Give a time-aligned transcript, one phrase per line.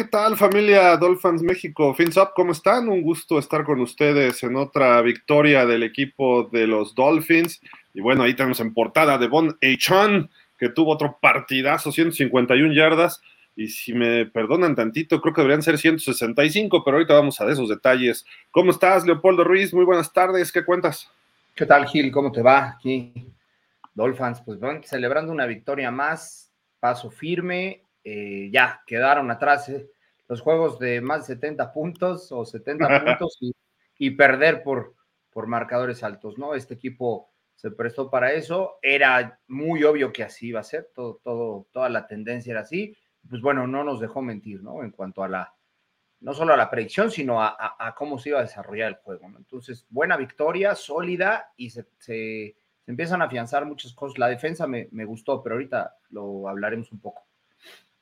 [0.00, 1.92] ¿qué tal familia Dolphins México?
[1.92, 2.88] Fins up, ¿cómo están?
[2.88, 7.60] Un gusto estar con ustedes en otra victoria del equipo de los Dolphins.
[7.92, 13.20] Y bueno, ahí tenemos en portada de Von Echon, que tuvo otro partidazo, 151 yardas.
[13.54, 17.68] Y si me perdonan tantito, creo que deberían ser 165, pero ahorita vamos a esos
[17.68, 18.24] detalles.
[18.50, 19.74] ¿Cómo estás, Leopoldo Ruiz?
[19.74, 21.10] Muy buenas tardes, ¿qué cuentas?
[21.54, 22.10] ¿Qué tal, Gil?
[22.10, 22.70] ¿Cómo te va?
[22.70, 23.12] Aquí,
[23.92, 29.90] Dolphins, pues van celebrando una victoria más, paso firme, eh, ya quedaron atrás eh,
[30.28, 33.38] los juegos de más de 70 puntos o 70 puntos
[33.98, 34.94] y, perder por,
[35.30, 36.54] por marcadores altos, ¿no?
[36.54, 41.20] Este equipo se prestó para eso, era muy obvio que así iba a ser, todo,
[41.22, 42.96] todo, toda la tendencia era así,
[43.28, 44.82] pues bueno, no nos dejó mentir, ¿no?
[44.82, 45.54] En cuanto a la,
[46.20, 49.38] no solo a la predicción, sino a, cómo se iba a desarrollar el juego, ¿no?
[49.38, 52.56] Entonces, buena victoria, sólida, y se, se,
[52.86, 54.18] empiezan a afianzar muchas cosas.
[54.18, 57.26] La defensa me, me gustó, pero ahorita lo hablaremos un poco.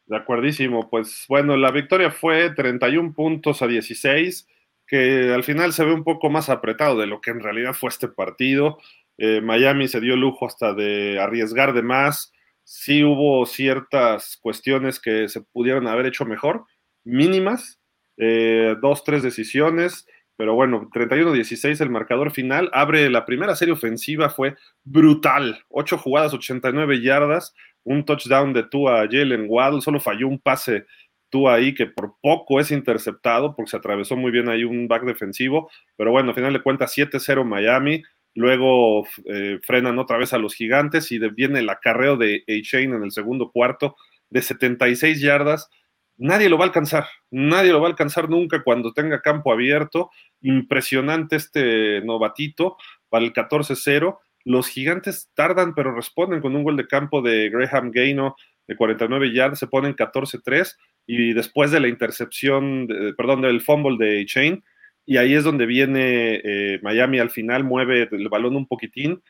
[0.09, 4.49] De acuerdísimo, pues bueno, la victoria fue 31 puntos a 16,
[4.87, 7.91] que al final se ve un poco más apretado de lo que en realidad fue
[7.91, 8.79] este partido.
[9.19, 12.33] Eh, Miami se dio lujo hasta de arriesgar de más.
[12.65, 16.65] Sí hubo ciertas cuestiones que se pudieron haber hecho mejor,
[17.05, 17.79] mínimas,
[18.17, 20.07] eh, dos, tres decisiones,
[20.39, 22.71] pero bueno, 31-16 el marcador final.
[22.73, 25.65] Abre la primera serie ofensiva, fue brutal.
[25.69, 27.53] Ocho jugadas, 89 yardas
[27.89, 30.85] un touchdown de tú a Jalen Waddle, solo falló un pase
[31.31, 35.05] tú ahí que por poco es interceptado porque se atravesó muy bien ahí un back
[35.05, 38.03] defensivo, pero bueno, al final de cuentas 7-0 Miami,
[38.35, 43.03] luego eh, frenan otra vez a los gigantes y viene el acarreo de A-Chain en
[43.03, 43.97] el segundo cuarto
[44.31, 45.71] de 76 yardas.
[46.19, 50.11] Nadie lo va a alcanzar, nadie lo va a alcanzar nunca cuando tenga campo abierto.
[50.41, 52.77] Impresionante este novatito
[53.09, 57.91] para el 14-0 los gigantes tardan, pero responden con un gol de campo de Graham
[57.91, 58.35] Gaino
[58.67, 62.87] de 49 yardas, se ponen 14-3 y después de la intercepción,
[63.17, 64.63] perdón, del fumble de Chain,
[65.07, 69.23] y ahí es donde viene eh, Miami al final, mueve el balón un poquitín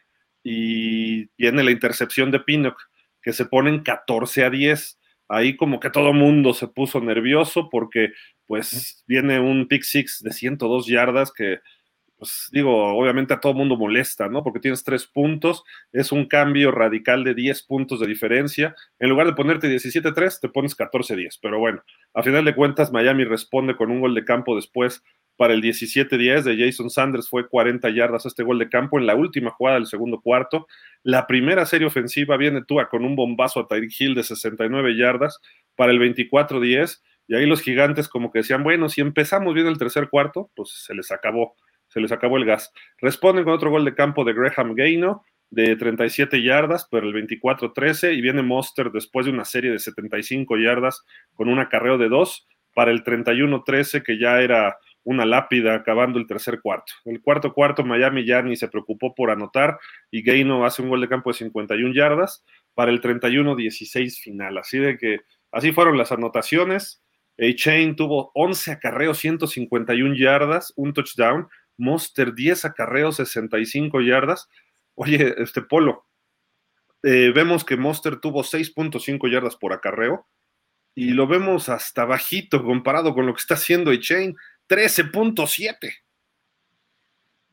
[0.43, 2.81] y viene la intercepción de Pinnock,
[3.23, 4.99] que se ponen 14 a 10.
[5.29, 8.13] Ahí como que todo mundo se puso nervioso porque
[8.47, 11.61] pues viene un pick six de 102 yardas que
[12.19, 14.43] pues digo, obviamente a todo mundo molesta, ¿no?
[14.43, 15.63] Porque tienes tres puntos,
[15.93, 18.75] es un cambio radical de 10 puntos de diferencia.
[18.99, 21.39] En lugar de ponerte 17-3, te pones 14-10.
[21.41, 21.83] Pero bueno,
[22.15, 25.03] a final de cuentas, Miami responde con un gol de campo después
[25.39, 27.29] para el 17-10 de Jason Sanders.
[27.29, 30.67] Fue 40 yardas este gol de campo en la última jugada del segundo cuarto.
[31.05, 35.39] La primera serie ofensiva viene Tua con un bombazo a Tyreek Hill de 69 yardas
[35.77, 37.01] para el 24-10.
[37.29, 40.71] Y ahí los gigantes como que decían, bueno, si empezamos bien el tercer cuarto, pues
[40.85, 41.55] se les acabó
[41.89, 42.73] se les acabó el gas.
[42.99, 48.15] Responden con otro gol de campo de Graham Gaino de 37 yardas, pero el 24-13,
[48.15, 52.47] y viene Monster después de una serie de 75 yardas con un acarreo de dos
[52.75, 56.93] para el 31-13, que ya era una lápida acabando el tercer cuarto.
[57.05, 59.79] El cuarto cuarto, Miami ya ni se preocupó por anotar
[60.11, 64.59] y Gaino hace un gol de campo de 51 yardas para el 31-16 final.
[64.59, 67.03] Así de que así fueron las anotaciones.
[67.39, 74.49] A-Chain tuvo 11 acarreos, 151 yardas, un touchdown, Monster 10 acarreos, 65 yardas.
[74.95, 76.07] Oye, este Polo,
[77.03, 80.27] eh, vemos que Monster tuvo 6.5 yardas por acarreo
[80.95, 84.37] y lo vemos hasta bajito comparado con lo que está haciendo Echain,
[84.69, 85.91] 13.7.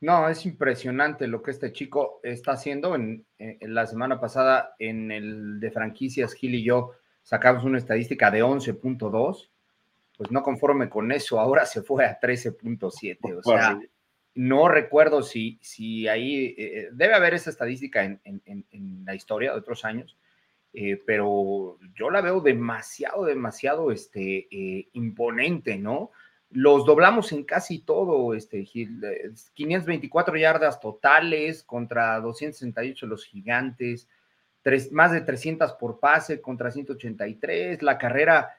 [0.02, 2.96] No, es impresionante lo que este chico está haciendo.
[2.96, 6.92] En, la semana pasada, en el de franquicias, Gil y yo
[7.24, 9.50] sacamos una estadística de 11.2.
[10.18, 13.38] Pues no conforme con eso, ahora se fue a 13.7.
[13.38, 13.80] O sea,
[14.36, 19.58] no recuerdo si, si ahí eh, eh, debe haber esa estadística en, la historia de
[19.58, 20.18] otros años,
[20.74, 24.48] eh, pero yo la veo demasiado, demasiado este,
[24.94, 26.12] imponente, ¿no?
[26.56, 34.08] Los doblamos en casi todo, este, 524 yardas totales contra 268 los gigantes,
[34.92, 38.56] más de 300 por pase contra 183, la carrera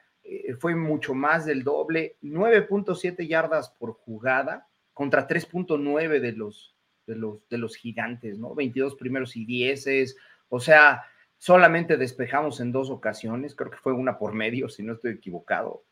[0.59, 6.75] fue mucho más del doble, 9.7 yardas por jugada, contra 3.9 de los,
[7.07, 8.53] de, los, de los gigantes, ¿no?
[8.53, 10.15] 22 primeros y 10,
[10.49, 11.03] o sea,
[11.37, 15.83] solamente despejamos en dos ocasiones, creo que fue una por medio, si no estoy equivocado.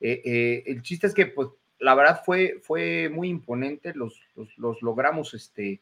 [0.00, 1.48] Eh, eh, el chiste es que, pues,
[1.78, 4.20] la verdad fue, fue muy imponente, los,
[4.56, 5.80] los, logramos este,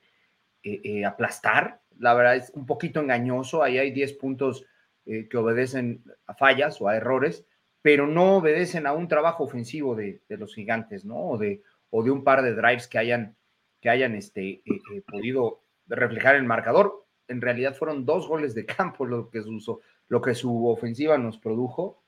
[0.63, 4.65] eh, aplastar, la verdad es un poquito engañoso, ahí hay 10 puntos
[5.05, 7.45] que obedecen a fallas o a errores,
[7.83, 11.17] pero no obedecen a un trabajo ofensivo de, de los gigantes, ¿no?
[11.17, 11.63] O de,
[11.93, 13.37] o de un par de drives que hayan,
[13.81, 17.07] que hayan este, eh, eh, podido reflejar el marcador.
[17.29, 21.39] En realidad fueron dos goles de campo lo que, su, lo que su ofensiva nos
[21.39, 22.02] produjo.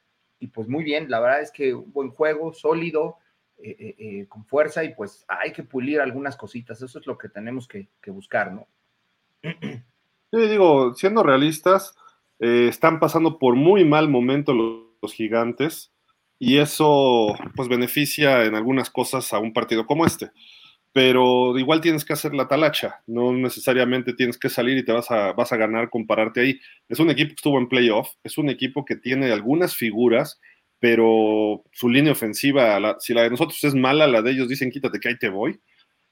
[0.45, 3.17] Y pues muy bien, la verdad es que un buen juego, sólido,
[4.29, 7.89] con fuerza y pues hay que pulir algunas cositas, eso es lo que tenemos que,
[8.09, 8.69] buscar, ¿no?
[9.43, 11.97] Sí, digo, siendo realistas,
[12.39, 15.95] están pasando por muy mal momento los gigantes
[16.39, 20.31] y eso pues beneficia en algunas cosas a un partido como este.
[20.95, 25.11] Pero igual tienes que hacer la talacha, no necesariamente tienes que salir y te vas
[25.11, 26.61] a, vas a ganar compararte ahí.
[26.89, 30.41] Es un equipo que estuvo en playoff, es un equipo que tiene algunas figuras,
[30.79, 35.01] pero su línea ofensiva, si la de nosotros es mala, la de ellos dicen quítate
[35.01, 35.61] que ahí te voy.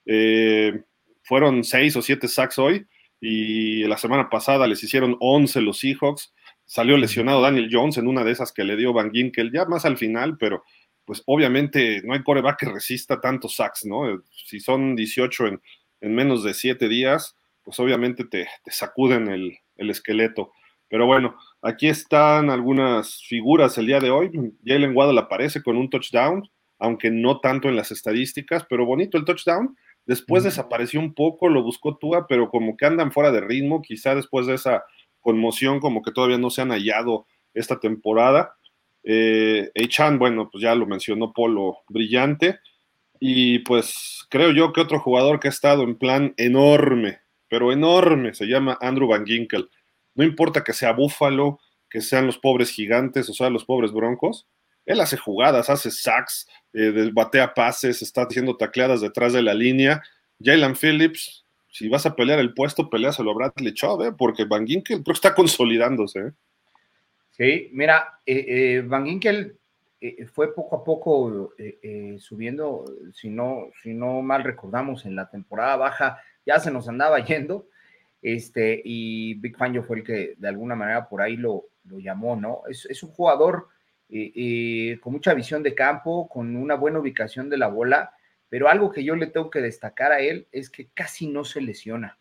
[0.05, 0.83] Eh,
[1.23, 2.85] fueron seis o siete sacks hoy
[3.21, 6.33] y la semana pasada les hicieron 11 los Seahawks
[6.73, 9.85] Salió lesionado Daniel Jones en una de esas que le dio Van Ginkel, ya más
[9.85, 10.65] al final, pero
[11.05, 14.23] pues obviamente no hay coreback que resista tantos sacks, ¿no?
[14.47, 15.47] Si son 18
[16.01, 20.53] en, menos de 7 días, pues obviamente te, sacuden el, esqueleto.
[20.89, 24.31] Pero bueno, aquí están algunas figuras el día de hoy.
[24.65, 29.25] Jalen Waddle aparece con un touchdown, aunque no tanto en las estadísticas, pero bonito el
[29.25, 29.77] touchdown.
[30.05, 34.15] Después desapareció un poco, lo buscó Tua, pero como que andan fuera de ritmo, quizá
[34.15, 34.85] después de esa
[35.21, 38.57] conmoción, como que todavía no se han hallado esta temporada.
[39.05, 42.61] Eh, Eichan, bueno, pues ya lo mencionó Polo, brillante.
[43.21, 48.35] Y pues creo yo que otro jugador que ha estado en plan enorme, pero enorme,
[48.35, 49.71] se llama Andrew Van Ginkel.
[50.15, 54.47] No importa que sea Búfalo, que sean los pobres gigantes, o sea, los pobres broncos.
[54.87, 60.03] Él hace jugadas, hace sacks, eh, batea pases, está haciendo tacleadas detrás de la línea.
[60.41, 64.13] Jalen Phillips, si vas a pelear el puesto, peleaselo a Bradley Chubb, ¿eh?
[64.17, 66.19] porque Van Ginkel creo que está consolidándose.
[66.19, 66.33] ¿eh?
[67.33, 69.59] Sí, mira, eh, Van Ginkel
[70.33, 71.55] fue poco a poco
[72.19, 77.19] subiendo, si no, si no mal recordamos, en la temporada baja ya se nos andaba
[77.25, 77.69] yendo,
[78.21, 82.37] este, y Big Fangio fue el que de alguna manera por ahí lo, lo llamó,
[82.37, 82.63] ¿no?
[82.69, 83.69] Es, es un jugador
[85.01, 88.15] con mucha visión de campo, con una buena ubicación de la bola,
[88.53, 91.63] pero algo que yo le tengo que destacar a él es que casi no se
[91.63, 92.19] lesiona.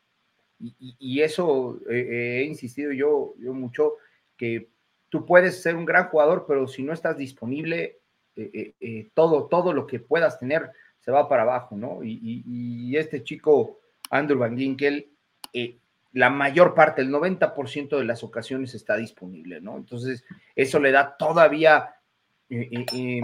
[0.60, 3.96] Y, eso eh, eh, he insistido yo, yo mucho,
[4.38, 4.70] que
[5.12, 8.00] tú puedes ser un gran jugador, pero si no estás disponible,
[8.36, 12.00] eh, todo, todo lo que puedas tener se va para abajo, ¿no?
[12.04, 13.80] Y, este chico,
[14.10, 15.12] Andrew Van Ginkel,
[16.14, 19.78] la mayor parte, el 90% de las ocasiones está disponible, ¿no?
[19.78, 20.24] Entonces,
[20.56, 21.96] eso le da todavía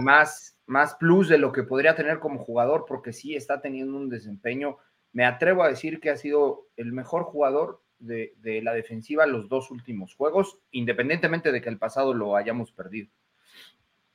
[0.00, 4.10] más más plus de lo que podría tener como jugador, porque sí está teniendo un
[4.10, 4.76] desempeño.
[5.12, 9.70] Me atrevo a decir que ha sido el mejor jugador de, la defensiva los dos
[9.70, 13.08] últimos juegos, independientemente de que el pasado lo hayamos perdido.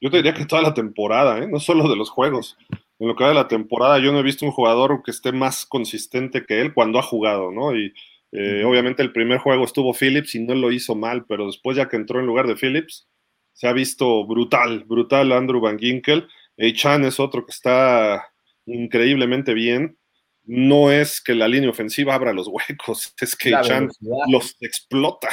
[0.02, 1.48] Yo te diría que toda la temporada, ¿eh?
[1.48, 2.58] no solo de los juegos.
[3.00, 5.32] En lo que va de la temporada, yo no he visto un jugador que esté
[5.32, 7.75] más consistente que él cuando ha jugado, ¿no?
[7.75, 7.94] Y
[8.32, 11.88] eh, obviamente el primer juego estuvo Phillips y no lo hizo mal, pero después ya
[11.88, 13.08] que entró en lugar de Phillips,
[13.54, 16.28] se ha visto brutal, brutal Andrew Van Ginkel
[16.74, 18.32] Chan es otro que está
[18.66, 19.98] increíblemente bien.
[20.45, 23.89] No es que la línea ofensiva abra los huecos, es que Chan
[24.27, 25.29] los explota.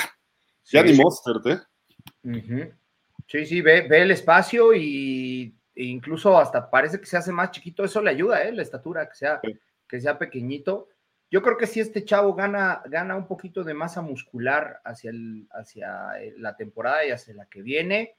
[0.64, 1.58] ya ni Mostert, ¿eh?
[3.26, 7.84] Sí, sí, ve, el espacio y e incluso hasta parece que se hace más chiquito.
[7.84, 8.52] Eso le ayuda, ¿eh?
[8.52, 9.40] La estatura, que sea,
[9.88, 10.88] que sea pequeñito.
[11.30, 15.46] Yo creo que si este chavo gana, gana un poquito de masa muscular hacia, el,
[15.52, 18.16] hacia la temporada y hacia la que viene,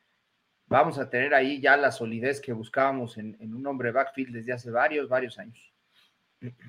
[0.68, 4.72] vamos a tener ahí ya la solidez que buscábamos en, un hombre backfield desde hace
[4.72, 5.71] varios, varios años.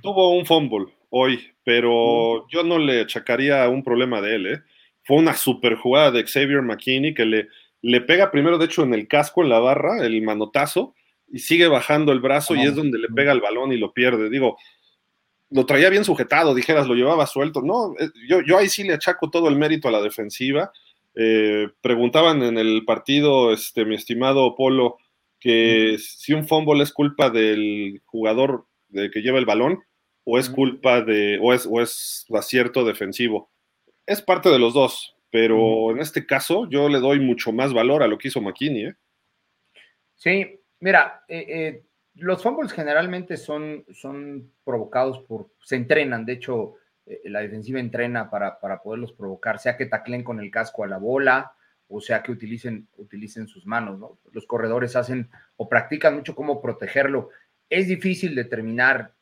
[0.03, 4.47] Tuvo un fumble hoy, pero yo no le achacaría un problema de él.
[4.47, 4.61] ¿eh?
[5.05, 7.49] Fue una super jugada de Xavier McKinney que le,
[7.81, 10.95] le pega primero, de hecho, en el casco, en la barra, el manotazo,
[11.31, 14.29] y sigue bajando el brazo y es donde le pega el balón y lo pierde.
[14.29, 14.59] Digo,
[15.51, 17.63] lo traía bien sujetado, dijeras, lo llevaba suelto.
[17.63, 20.73] No, eh, yo, yo ahí sí le achaco todo el mérito a la defensiva
[21.15, 24.97] eh, preguntaban en el partido, este, mi estimado Polo,
[25.39, 29.83] que si un fumble es culpa del jugador de que lleva el balón
[30.25, 33.51] o es culpa de, o es, o es acierto defensivo.
[34.07, 38.03] Es parte de los dos, pero en este caso yo le doy mucho más valor
[38.03, 38.87] a lo que hizo McKinney.
[38.87, 38.95] ¿eh?
[40.15, 41.83] Sí, mira, eh,
[42.15, 48.31] los fumbles generalmente son, son provocados por, se entrenan, de hecho, eh, la defensiva entrena
[48.31, 51.53] para, poderlos provocar, sea que taclen con el casco a la bola
[51.95, 54.19] o sea que utilicen, utilicen sus manos, ¿no?
[54.33, 57.29] Los corredores hacen o practican mucho cómo protegerlo.
[57.73, 59.15] Es difícil determinar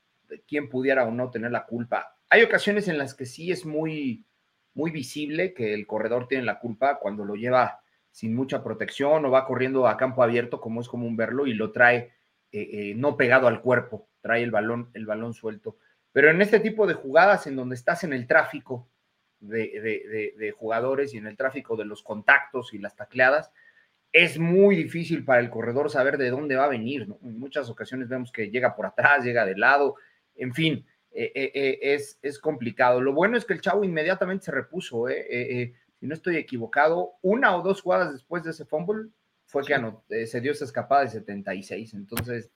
[0.48, 2.16] quién pudiera o no tener la culpa.
[2.28, 4.26] Hay ocasiones en las que sí es muy,
[4.74, 7.80] muy visible que el corredor tiene la culpa cuando lo lleva
[8.10, 11.70] sin mucha protección o va corriendo a campo abierto, como es común verlo, y lo
[11.70, 12.12] trae
[12.50, 15.76] eh, eh, no pegado al cuerpo, trae el balón, el balón suelto.
[16.10, 18.88] Pero en este tipo de jugadas en donde estás en el tráfico
[19.38, 23.52] de, jugadores y en el tráfico de los contactos y las tacleadas,
[24.12, 27.08] es muy difícil para el corredor saber de dónde va a venir.
[27.08, 27.18] ¿no?
[27.22, 29.96] En muchas ocasiones vemos que llega por atrás, llega de lado,
[30.36, 33.00] en fin, eh, eh, eh, es, es, complicado.
[33.00, 35.06] Lo bueno es que el chavo inmediatamente se repuso.
[35.08, 39.10] si no estoy equivocado, una o dos jugadas después de ese fumble
[39.46, 41.94] fue que se dio esa escapada de 76.
[41.94, 42.50] Entonces,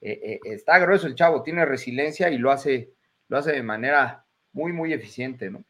[0.00, 2.90] está grueso el chavo, tiene resiliencia y lo hace,
[3.28, 5.64] lo hace de manera muy, muy eficiente, ¿no?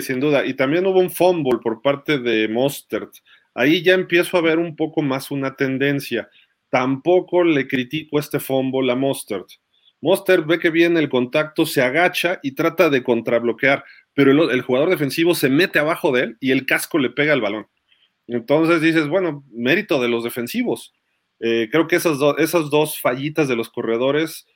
[0.00, 0.44] sin duda.
[0.44, 3.12] Y también hubo un fumble por parte de Mostert
[3.54, 6.28] ahí ya empiezo a ver un poco más una tendencia.
[6.70, 9.48] Tampoco le critico este fumble a Mostert.
[10.00, 14.90] Mostert ve que viene el contacto, se agacha y trata de contrabloquear, pero el, jugador
[14.90, 17.68] defensivo se mete abajo de él y el casco le pega al balón.
[18.26, 20.92] Entonces dices, bueno, mérito de los defensivos.
[21.38, 24.46] Eh, creo que esas, dos fallitas de los corredores,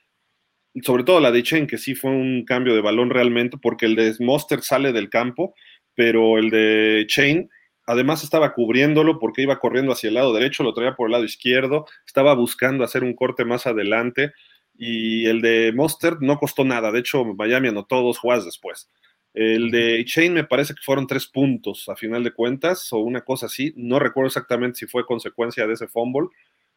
[0.82, 3.94] sobre todo la de Chen, que sí fue un cambio de balón realmente, porque el
[3.94, 5.54] de Mostert sale del campo,
[5.94, 7.48] pero el de Chain
[7.86, 11.24] Además estaba cubriéndolo porque iba corriendo hacia el lado derecho, lo traía por el lado
[11.24, 14.32] izquierdo, estaba buscando hacer un corte más adelante
[14.74, 18.90] y el de Mostert no costó nada, de hecho Miami anotó dos jugadas después.
[19.32, 23.20] El de Chain me parece que fueron tres puntos a final de cuentas o una
[23.20, 26.28] cosa así, no recuerdo exactamente si fue consecuencia de ese fumble,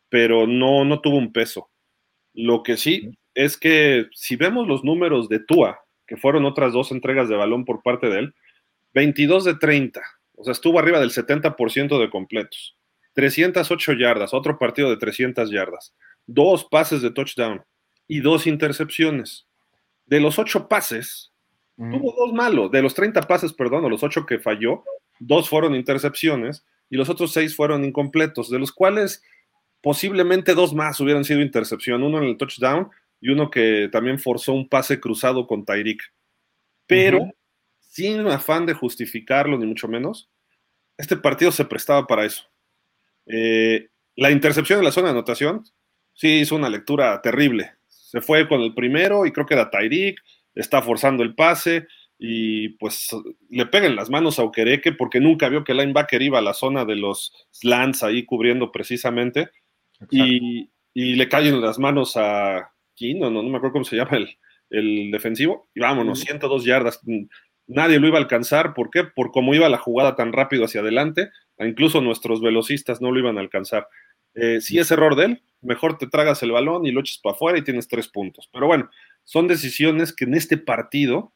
[0.09, 1.69] pero no, no tuvo un peso.
[2.33, 6.91] Lo que sí es que si vemos los números de Tua, que fueron otras dos
[6.91, 8.35] entregas de balón por parte de él,
[8.93, 10.01] 22 de 30,
[10.39, 12.77] o sea, estuvo arriba del 70% de completos.
[13.13, 15.93] 308 yardas, otro partido de 300 yardas,
[16.25, 17.61] dos pases de touchdown
[18.07, 19.47] y dos intercepciones.
[20.05, 21.33] De los ocho pases,
[21.75, 22.71] tuvo dos malos.
[22.71, 24.83] De los 30 pases, perdón, o los ocho que falló,
[25.19, 29.21] dos fueron intercepciones y los otros seis fueron incompletos, de los cuales
[29.81, 34.53] posiblemente dos más hubieran sido intercepción, uno en el touchdown y uno que también forzó
[34.53, 36.01] un pase cruzado con Tyreek.
[36.87, 37.33] Pero
[37.99, 40.29] sin afán de justificarlo, ni mucho menos,
[40.97, 42.43] este partido se prestaba para eso.
[43.25, 45.63] Eh, la intercepción en la zona de anotación,
[46.13, 47.73] sí hizo una lectura terrible.
[47.87, 50.17] Se fue con el primero y creo que era Tyreek,
[50.55, 51.87] está forzando el pase
[52.17, 53.09] y pues
[53.49, 56.53] le pegan las manos a Uquereque porque nunca vio que el linebacker iba a la
[56.53, 59.49] zona de los slants ahí cubriendo precisamente
[60.09, 64.37] y, le caen las manos a Kino, no, no me acuerdo cómo se llama el,
[64.69, 67.01] el defensivo y vámonos, 102 yardas
[67.69, 68.73] nadie lo iba a alcanzar.
[68.73, 69.05] ¿Por qué?
[69.05, 73.37] Por cómo iba la jugada tan rápido hacia adelante, incluso nuestros velocistas no lo iban
[73.37, 73.87] a alcanzar.
[74.33, 77.35] Eh, si es error de él, mejor te tragas el balón y lo eches para
[77.35, 78.49] afuera y tienes tres puntos.
[78.51, 78.89] Pero bueno,
[79.23, 81.31] son decisiones que en este partido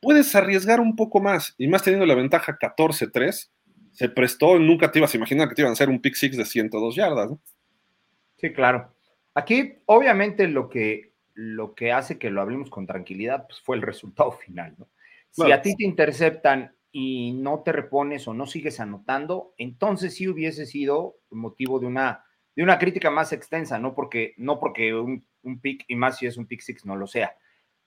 [0.00, 3.50] puedes arriesgar un poco más, y más teniendo la ventaja 14-3,
[3.92, 6.36] se prestó, nunca te ibas a imaginar que te iban a hacer un pick six
[6.36, 7.30] de 102 yardas.
[7.30, 7.40] ¿no?
[8.36, 8.94] Sí, claro.
[9.34, 13.82] Aquí, obviamente, lo que, lo que hace que lo hablemos con tranquilidad pues, fue el
[13.82, 14.88] resultado final, ¿no?
[15.30, 20.28] Si a ti te interceptan y no te repones o no sigues anotando, entonces sí
[20.28, 22.24] hubiese sido motivo de una,
[22.56, 26.26] de una crítica más extensa, no porque, no porque un, un pick, y más si
[26.26, 27.36] es un pick six, no lo sea.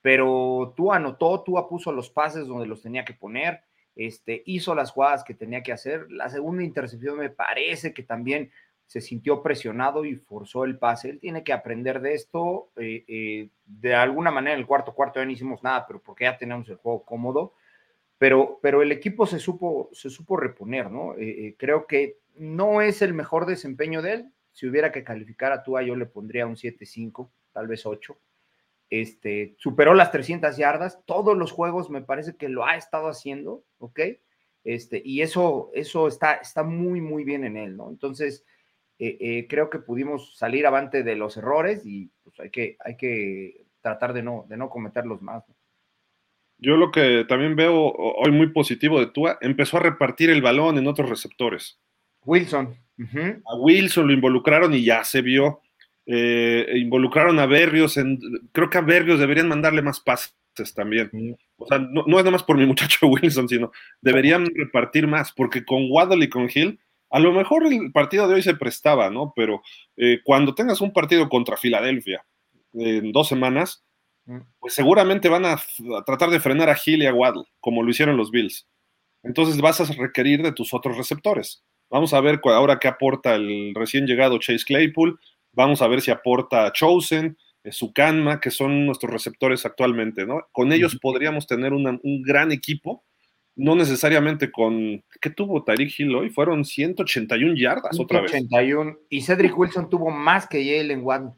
[0.01, 3.61] Pero tú anotó, tú puso los pases donde los tenía que poner,
[3.95, 6.07] este, hizo las jugadas que tenía que hacer.
[6.09, 8.51] La segunda intercepción me parece que también
[8.91, 11.11] se sintió presionado y forzó el pase.
[11.11, 12.73] Él tiene que aprender de esto.
[12.75, 16.25] Eh, eh, de alguna manera, en el cuarto cuarto ya no hicimos nada, pero porque
[16.25, 17.53] ya tenemos el juego cómodo.
[18.17, 21.15] Pero, pero el equipo se supo, se supo reponer, ¿no?
[21.17, 24.33] Eh, creo que no es el mejor desempeño de él.
[24.51, 28.19] Si hubiera que calificar a Tua, yo le pondría un 7-5, tal vez 8.
[28.89, 30.99] Este, superó las 300 yardas.
[31.05, 34.01] Todos los juegos me parece que lo ha estado haciendo, ¿ok?
[34.65, 37.89] Este, y eso, eso está, está muy, muy bien en él, ¿no?
[37.89, 38.43] Entonces,
[39.03, 42.97] eh, eh, creo que pudimos salir avante de los errores y pues hay que, hay
[42.97, 45.43] que tratar de no, de no cometerlos más.
[46.59, 50.77] Yo lo que también veo hoy muy positivo de Tua, empezó a repartir el balón
[50.77, 51.79] en otros receptores.
[52.23, 52.75] Wilson.
[53.43, 55.61] A Wilson lo involucraron y ya se vio.
[56.05, 57.97] Eh, involucraron a Berrios.
[57.97, 58.19] En,
[58.51, 60.35] creo que a Berrios deberían mandarle más pases
[60.75, 61.39] también.
[61.57, 65.31] O sea, no, no, es nada más por mi muchacho Wilson, sino deberían repartir más,
[65.31, 66.79] porque con Waddle y con Hill
[67.11, 69.33] a lo mejor el partido de hoy se prestaba, ¿no?
[69.35, 69.61] Pero
[69.97, 72.25] eh, cuando tengas un partido contra Filadelfia
[72.73, 73.83] en dos semanas,
[74.25, 74.39] mm.
[74.59, 75.61] pues seguramente van a,
[76.05, 78.65] tratar de frenar a Hill y a Waddle, como lo hicieron los Bills.
[79.23, 81.63] Entonces vas a requerir de tus otros receptores.
[81.89, 85.19] Vamos a ver ahora qué aporta el recién llegado Chase Claypool.
[85.51, 87.37] Vamos a ver si aporta Chosen,
[87.69, 90.47] Sukanma, que son nuestros receptores actualmente, ¿no?
[90.53, 93.03] Con ellos podríamos tener un gran equipo
[93.55, 95.03] no necesariamente con.
[95.19, 96.29] ¿Qué tuvo Tyreek Hill hoy?
[96.29, 98.33] Fueron 181 yardas otra vez.
[99.09, 101.33] Y Cedric Wilson tuvo más que Jalen Waddle.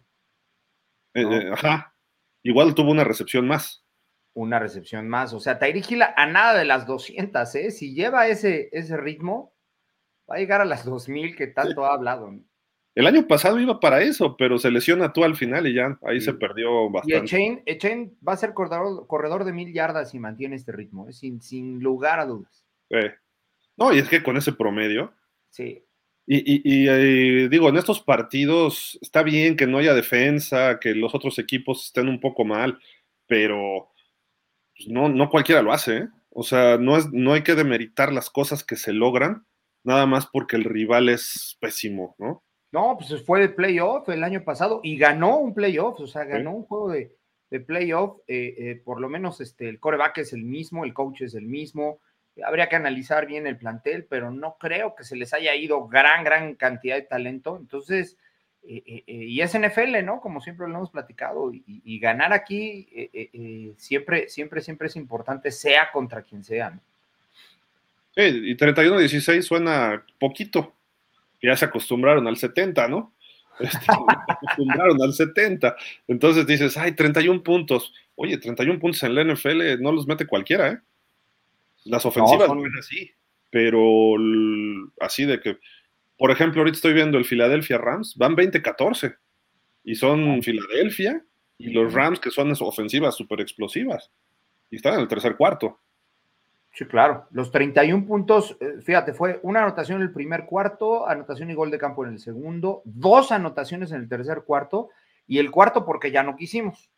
[1.13, 1.96] Eh, eh, ajá.
[2.43, 3.86] Igual tuvo una recepción más.
[4.34, 5.34] Una recepción más.
[5.34, 7.72] O sea, Tyreek Hill a nada de las 200, ¿eh?
[7.72, 9.53] Si lleva ese, ese ritmo,
[10.29, 12.34] Va a llegar a las 2000 que tanto ha hablado.
[12.95, 16.21] El año pasado iba para eso, pero se lesiona tú al final y ya ahí
[16.21, 17.15] se perdió bastante.
[17.15, 21.13] Y Echain, va a ser corredor, corredor, de mil yardas y mantiene este ritmo, ¿eh?
[21.13, 22.63] sin, sin lugar a dudas.
[23.77, 25.12] No, y es que con ese promedio.
[25.50, 25.83] Sí.
[26.25, 31.38] Y, eh, digo, en estos partidos está bien que no haya defensa, que los otros
[31.38, 32.79] equipos estén un poco mal,
[33.27, 33.91] pero
[34.75, 35.97] pues, no, no cualquiera lo hace.
[35.97, 36.07] ¿eh?
[36.29, 39.45] O sea, no, es, no hay que demeritar las cosas que se logran,
[39.83, 42.43] nada más porque el rival es pésimo, ¿no?
[42.73, 46.51] No, pues fue de playoff el año pasado y ganó un playoff, o sea, ganó
[46.53, 47.15] un juego de,
[47.51, 48.17] de playoff.
[48.27, 51.45] Eh, eh, por lo menos este, el coreback es el mismo, el coach es el
[51.45, 51.99] mismo.
[52.43, 56.23] Habría que analizar bien el plantel, pero no creo que se les haya ido gran,
[56.23, 57.57] gran cantidad de talento.
[57.57, 58.17] Entonces,
[58.63, 60.19] eh, y es NFL, ¿no?
[60.19, 62.87] Como siempre lo hemos platicado, y, ganar aquí
[63.77, 66.71] siempre, siempre, siempre es importante, sea contra quien sea.
[66.71, 66.79] ¿no?
[68.15, 70.73] Sí, y 31-16 suena poquito
[71.47, 73.13] ya se acostumbraron al 70, ¿no?
[73.60, 75.75] Este, se acostumbraron al 70.
[76.08, 77.93] Entonces dices, ay, 31 puntos.
[78.15, 80.79] Oye, 31 puntos en la NFL no los mete cualquiera, ¿eh?
[81.86, 82.77] Las ofensivas no, son...
[82.79, 83.12] así,
[83.49, 84.15] pero
[84.99, 85.58] así de que,
[86.17, 89.17] por ejemplo, ahorita estoy viendo el Philadelphia Rams, van 20-14
[89.84, 91.25] y son Filadelfia
[91.58, 94.10] y los Rams que son ofensivas súper explosivas
[94.71, 95.82] y están en el tercer cuarto.
[96.73, 97.27] Sí, claro.
[97.29, 101.69] Los 31 puntos, eh, fíjate, fue una anotación en el primer cuarto, anotación y gol
[101.69, 104.89] de campo en el segundo, dos anotaciones en el tercer cuarto
[105.27, 106.89] y el cuarto porque ya no quisimos,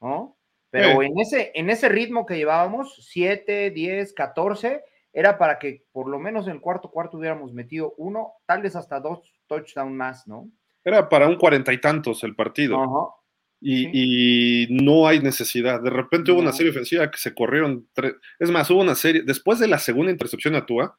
[0.00, 0.36] ¿no?
[0.70, 6.08] Pero en, ese, en ese ritmo que llevábamos, 7, 10, 14, era para que por
[6.08, 10.26] lo menos en el cuarto cuarto hubiéramos metido uno, tal vez hasta dos touchdowns más,
[10.26, 10.48] ¿no?
[10.84, 12.80] Era para un cuarenta y tantos el partido.
[12.80, 13.19] Ajá.
[13.60, 15.82] Y, no hay necesidad.
[15.82, 17.88] De repente hubo una serie ofensiva que se corrieron.
[17.92, 19.22] Tres, es más, hubo una serie.
[19.22, 20.98] Después de la segunda intercepción a Tua,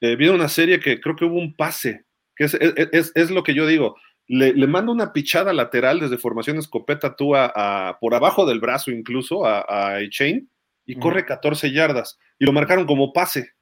[0.00, 2.04] eh, vino una serie que creo que hubo un pase,
[2.36, 3.96] que es, es, es lo que yo digo.
[4.26, 8.90] Le, le, manda una pichada lateral desde formación escopeta Tua a, por abajo del brazo,
[8.90, 10.48] incluso a, a Chain,
[10.86, 12.18] y corre 14 yardas.
[12.38, 13.52] Y lo marcaron como pase.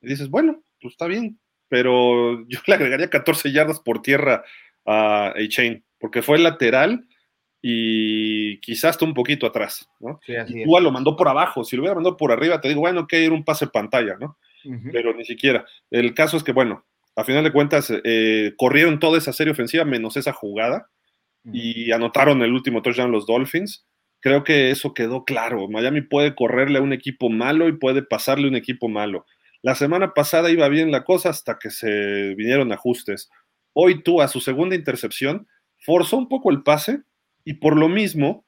[0.00, 4.44] Y dices, bueno, pues está bien, pero yo le agregaría 14 yardas por tierra
[4.86, 7.06] a Chain, porque fue lateral
[7.66, 10.20] y quizás está un poquito atrás, ¿no?
[10.26, 10.34] Sí,
[10.66, 13.32] lo mandó por abajo, si lo hubiera mandado por arriba, te digo, bueno, que ir
[13.32, 14.36] un pase pantalla, ¿no?
[14.92, 15.64] Pero ni siquiera.
[15.90, 16.84] El caso es que, bueno,
[17.16, 20.90] a final de cuentas, eh, corrieron toda esa serie ofensiva menos esa jugada
[21.54, 23.86] y anotaron el último touchdown los Dolphins.
[24.20, 25.66] Creo que eso quedó claro.
[25.66, 29.24] Miami puede correrle a un equipo malo y puede pasarle a un equipo malo.
[29.62, 33.30] La semana pasada iba bien la cosa hasta que se vinieron ajustes.
[33.72, 35.48] Hoy tú, a su segunda intercepción,
[35.78, 37.00] forzó un poco el pase,
[37.44, 38.44] y por lo mismo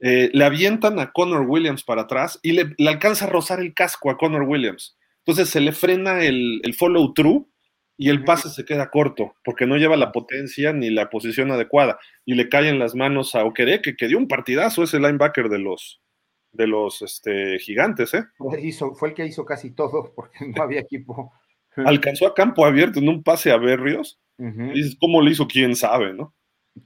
[0.00, 4.10] eh, le avientan a Connor Williams para atrás y le, alcanza a rozar el casco
[4.10, 4.96] a Connor Williams.
[5.24, 7.48] Entonces se le frena el, follow through
[7.96, 11.98] y el pase se queda corto porque no lleva la potencia ni la posición adecuada
[12.24, 15.58] y le cae en las manos a Okereke, que dio un partidazo, ese linebacker de
[15.58, 16.00] los,
[16.52, 18.14] de los este, gigantes.
[18.14, 18.24] ¿eh?
[18.94, 21.32] fue el que hizo casi todo porque no había equipo.
[21.76, 24.20] Alcanzó a campo abierto en un pase a Berrios.
[24.38, 25.46] y ¿Cómo le hizo?
[25.46, 26.14] ¿Quién sabe?
[26.14, 26.34] ¿no?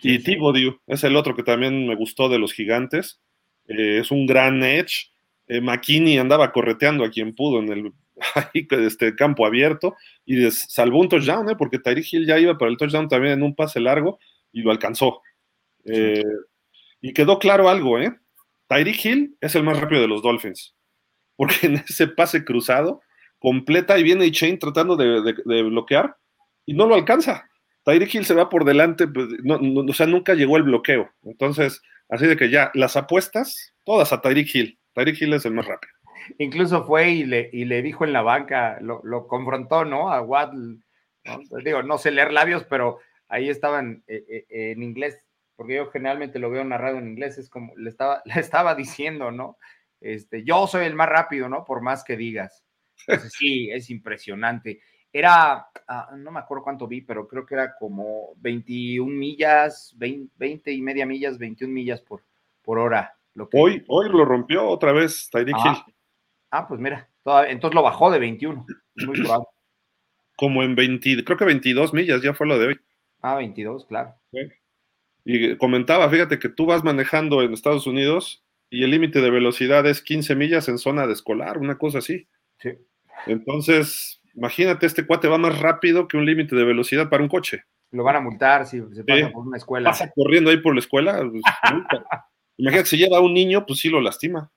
[0.01, 3.21] Y Thibodeau es el otro que también me gustó de los gigantes.
[3.67, 5.13] Eh, es un gran edge.
[5.49, 7.93] Eh, McKinney andaba correteando a quien pudo en el
[8.87, 11.57] este, campo abierto y salvó un touchdown, ¿eh?
[11.57, 14.19] porque Tyreek Hill ya iba para el touchdown también en un pase largo
[14.53, 15.21] y lo alcanzó.
[15.85, 16.23] Eh,
[17.01, 18.17] y quedó claro algo, ¿eh?
[18.69, 20.75] Tyreek Hill es el más rápido de los Dolphins,
[21.37, 23.03] porque en ese pase cruzado
[23.39, 26.17] completa y viene Chain tratando de bloquear
[26.65, 27.51] y no lo alcanza.
[27.85, 31.11] Tyreek Hill se va por delante, pues, o sea, nunca llegó el bloqueo.
[31.25, 34.79] Entonces, así de que ya, las apuestas, todas a Tyreek Hill.
[34.95, 35.93] Tyreek Hill es el más rápido.
[36.39, 40.13] Incluso fue y le, y le dijo en la banca, lo, confrontó, ¿no?
[40.13, 40.79] A Waddle.
[41.65, 46.39] Digo, no sé leer labios, pero ahí estaban eh, eh, en inglés, porque yo generalmente
[46.39, 49.57] lo veo narrado en inglés, es como le estaba, le estaba diciendo, ¿no?
[50.01, 51.65] Este, yo soy el más rápido, ¿no?
[51.65, 52.65] Por más que digas.
[53.31, 54.81] Sí, es impresionante
[55.13, 60.73] era, ah, no me acuerdo cuánto vi, pero creo que era como 21 millas, 20,
[60.73, 62.23] y media millas, 21 millas por,
[62.63, 63.15] por hora.
[63.35, 63.59] Lo que...
[63.59, 65.95] hoy, hoy lo rompió otra vez Tyreek ah, Hill.
[66.51, 67.09] Ah, pues mira,
[67.49, 68.67] entonces lo bajó de 21.
[69.07, 69.47] Muy probable.
[70.37, 72.81] Como en 20, creo que 22 millas ya fue lo de hoy.
[73.21, 74.15] Ah, 22, claro.
[75.25, 79.87] Y comentaba, fíjate que tú vas manejando en Estados Unidos y el límite de velocidad
[79.87, 82.27] es 15 millas en zona de escolar, una cosa así.
[82.59, 82.71] Sí.
[84.35, 87.65] Imagínate, este cuate va más rápido que un límite de velocidad para un coche.
[87.91, 89.91] Lo van a multar si se pasa por una escuela.
[89.91, 91.19] Pasa corriendo ahí por la escuela.
[91.19, 91.43] Pues,
[92.57, 94.51] Imagínate si lleva a un niño, pues sí lo lastima.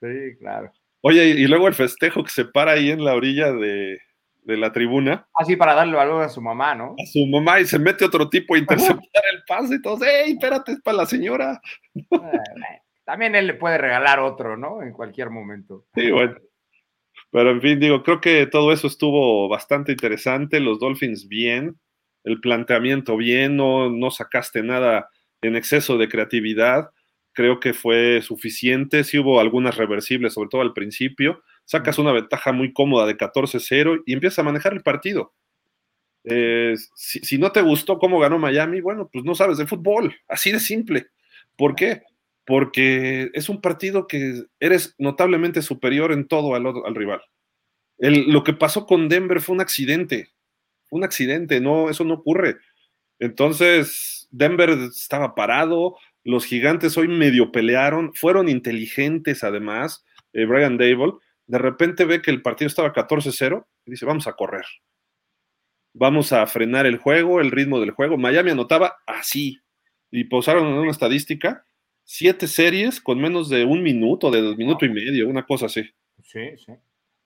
[0.00, 0.72] Sí, claro.
[1.00, 3.98] Oye, y luego el festejo que se para ahí en la orilla de,
[4.42, 5.26] de la tribuna.
[5.34, 6.94] Así para darle valor a su mamá, ¿no?
[6.98, 10.32] A su mamá y se mete otro tipo a interceptar el pase y todos, ¡ey,
[10.32, 11.60] espérate, es para la señora!
[13.04, 14.82] También él le puede regalar otro, ¿no?
[14.82, 15.86] En cualquier momento.
[15.94, 16.36] Sí, bueno.
[17.32, 20.60] Pero en fin, digo, creo que todo eso estuvo bastante interesante.
[20.60, 21.80] Los Dolphins bien,
[22.24, 25.08] el planteamiento bien, no, no sacaste nada
[25.40, 26.90] en exceso de creatividad.
[27.32, 29.02] Creo que fue suficiente.
[29.02, 31.42] Sí hubo algunas reversibles, sobre todo al principio.
[31.64, 35.32] Sacas una ventaja muy cómoda de 14-0 y empiezas a manejar el partido.
[36.24, 40.14] Eh, si, si, no te gustó cómo ganó Miami, bueno, pues no sabes de fútbol.
[40.28, 41.06] Así de simple.
[41.56, 42.02] ¿Por qué?
[42.46, 47.22] Porque es un partido que eres notablemente superior en todo al, al rival.
[47.98, 50.32] Lo que pasó con Denver fue un accidente,
[50.90, 52.56] un accidente, no, eso no ocurre.
[53.20, 61.12] Entonces, Denver estaba parado, los gigantes hoy medio pelearon, fueron inteligentes además, eh, Brian Dable,
[61.46, 64.64] de repente ve que el partido estaba 14-0 y dice, vamos a correr,
[65.92, 68.16] vamos a frenar el juego, el ritmo del juego.
[68.16, 69.60] Miami anotaba así
[70.10, 71.64] y posaron una estadística
[72.14, 75.82] siete series con menos de un minuto, de dos minuto y medio, una cosa así.
[76.22, 76.72] Sí, sí.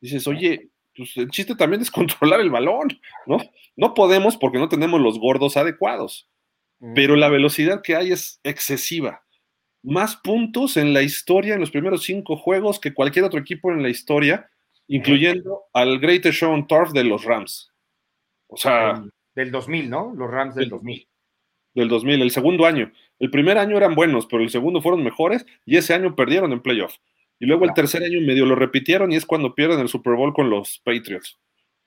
[0.01, 2.97] Dices, oye, pues el chiste también es controlar el balón,
[3.27, 3.39] ¿no?
[3.75, 6.31] No podemos porque no tenemos los gordos adecuados,
[6.95, 9.25] pero la velocidad que hay es excesiva.
[9.83, 13.83] Más puntos en la historia, en los primeros cinco juegos, que cualquier otro equipo en
[13.83, 14.49] la historia,
[14.87, 17.73] incluyendo al Greatest Show on Turf de los Rams.
[18.47, 19.03] O sea.
[19.35, 20.15] Del 2000, ¿no?
[20.15, 21.09] Los Rams del 2000
[21.77, 22.91] del 2000, el segundo año.
[23.19, 26.63] El primer año eran buenos, pero el segundo fueron mejores y ese año perdieron en
[26.63, 26.97] playoff.
[27.39, 30.33] Y luego el tercer año medio lo repitieron y es cuando pierden el Super Bowl
[30.33, 31.39] con los Patriots.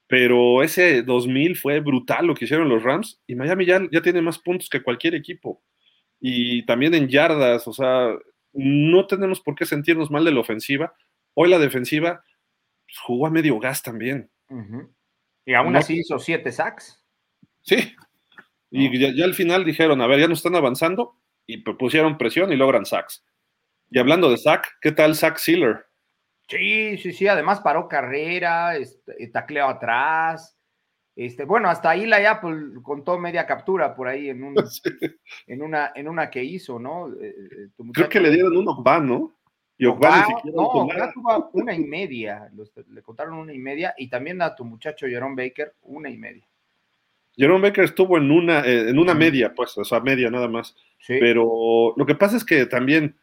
[0.08, 4.22] Pero ese 2000 fue brutal lo que hicieron los Rams y Miami ya, ya tiene
[4.22, 5.62] más puntos que cualquier equipo.
[6.20, 8.14] Y también en yardas, o sea,
[8.54, 10.94] no tenemos por qué sentirnos mal de la ofensiva.
[11.34, 12.24] Hoy la defensiva
[12.86, 14.30] pues, jugó a medio gas también.
[15.46, 17.04] Y aún así hizo siete sacks.
[17.62, 17.96] Sí,
[18.72, 22.56] y ya, al final dijeron, a ver, ya no están avanzando y pusieron presión y
[22.56, 23.26] logran sacks.
[23.90, 25.86] Y hablando de sack, ¿qué tal Zach Sealer?
[26.48, 30.58] Sí, sí, sí, además paró carrera, este, tacleo atrás.
[31.16, 34.56] Este, bueno, hasta ahí la Apple contó media captura por ahí en, un,
[35.48, 37.10] en, una, en una que hizo, ¿no?
[37.10, 39.36] Eh, eh, Creo que le dieron un Ogba, ¿no?
[39.78, 40.72] Y Ogba, no,
[41.14, 42.52] tuvo una y media,
[42.90, 46.49] le contaron una y media, y también a tu muchacho Jerome Baker, una y media.
[47.40, 50.76] Jerome Baker estuvo en una, eh, en una media, pues, o sea, media nada más.
[51.08, 53.16] Pero lo que pasa es que también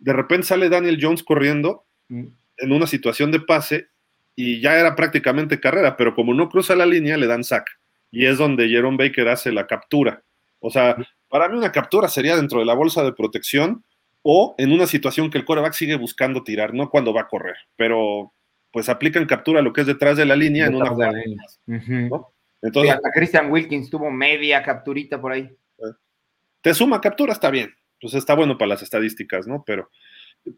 [0.00, 2.26] de repente sale Daniel Jones corriendo mm.
[2.58, 3.86] en una situación de pase
[4.34, 7.78] y ya era prácticamente carrera, pero como no cruza la línea, le dan sack.
[8.10, 10.24] Y es donde Jerome Baker hace la captura.
[10.58, 10.96] O sea,
[11.28, 13.84] para mí una captura sería dentro de la bolsa de protección
[14.22, 17.56] o en una situación que el coreback sigue buscando tirar, no cuando va a correr.
[17.76, 18.32] Pero
[18.72, 21.22] pues aplican captura lo que es detrás de la línea en una jugada.
[22.62, 25.50] Entonces, hasta Christian Wilkins tuvo media capturita por ahí.
[26.60, 27.74] Te suma captura, está bien.
[28.00, 29.62] Pues está bueno para las estadísticas, ¿no?
[29.66, 29.90] Pero,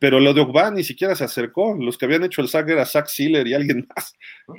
[0.00, 1.76] pero lo de Ogba ni siquiera se acercó.
[1.78, 4.14] Los que habían hecho el sack era Zach Sealer y alguien más.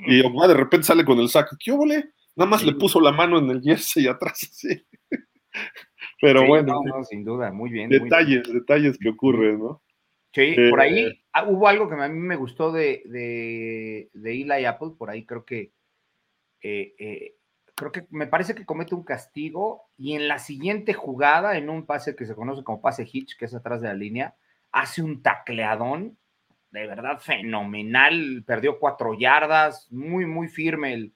[0.06, 1.56] Y Ogba de repente sale con el sack.
[1.58, 2.12] ¿Qué óvole?
[2.36, 4.84] Nada más le puso la mano en el jersey atrás, sí.
[6.20, 6.80] Pero bueno.
[7.08, 7.88] sin duda, muy bien.
[7.90, 9.82] Detalles, detalles que ocurren, ¿no?
[10.32, 14.32] Sí, por ahí eh, ah, hubo algo que a mí me gustó de, de, de
[14.32, 15.70] Eli Apple, por ahí creo que
[16.66, 17.36] eh, eh,
[17.74, 21.84] creo que me parece que comete un castigo y en la siguiente jugada, en un
[21.84, 24.34] pase que se conoce como pase hitch, que es atrás de la línea,
[24.72, 26.16] hace un tacleadón
[26.70, 31.12] de verdad fenomenal, perdió cuatro yardas, muy, muy firme el,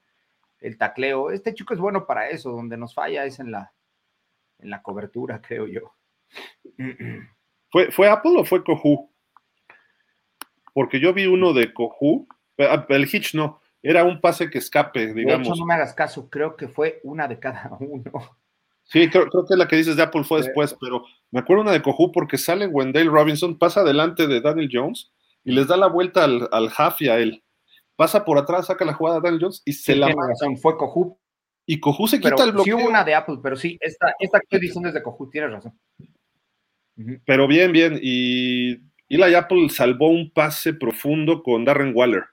[0.61, 1.31] el tacleo.
[1.31, 3.73] Este chico es bueno para eso, donde nos falla es en la,
[4.59, 5.95] en la cobertura, creo yo.
[7.71, 9.11] ¿Fue, ¿Fue Apple o fue Cohu?
[10.75, 15.47] Porque yo vi uno de Cohu, el Hitch no, era un pase que escape, digamos.
[15.47, 18.39] De hecho, no me hagas caso, creo que fue una de cada uno.
[18.85, 21.83] Sí, creo, que la que dices de Apple fue después, pero me acuerdo una de
[21.83, 25.13] Cojú porque sale Wendell Robinson, pasa delante de Daniel Jones
[25.45, 27.45] y les da la vuelta al, al half y a él.
[27.97, 30.09] Pasa por atrás, saca la jugada de Daniel Jones y se la.
[30.09, 31.19] razón, fue Cojú.
[31.67, 32.65] Y Cojú se quita el bloqueo.
[32.65, 35.29] Sí hubo una de Apple, pero sí, esta, esta que estoy diciendo es de Cojú,
[35.29, 35.79] tienes razón.
[37.27, 37.99] Pero bien, bien.
[38.01, 42.25] Y Eli Apple salvó un pase profundo con Darren Waller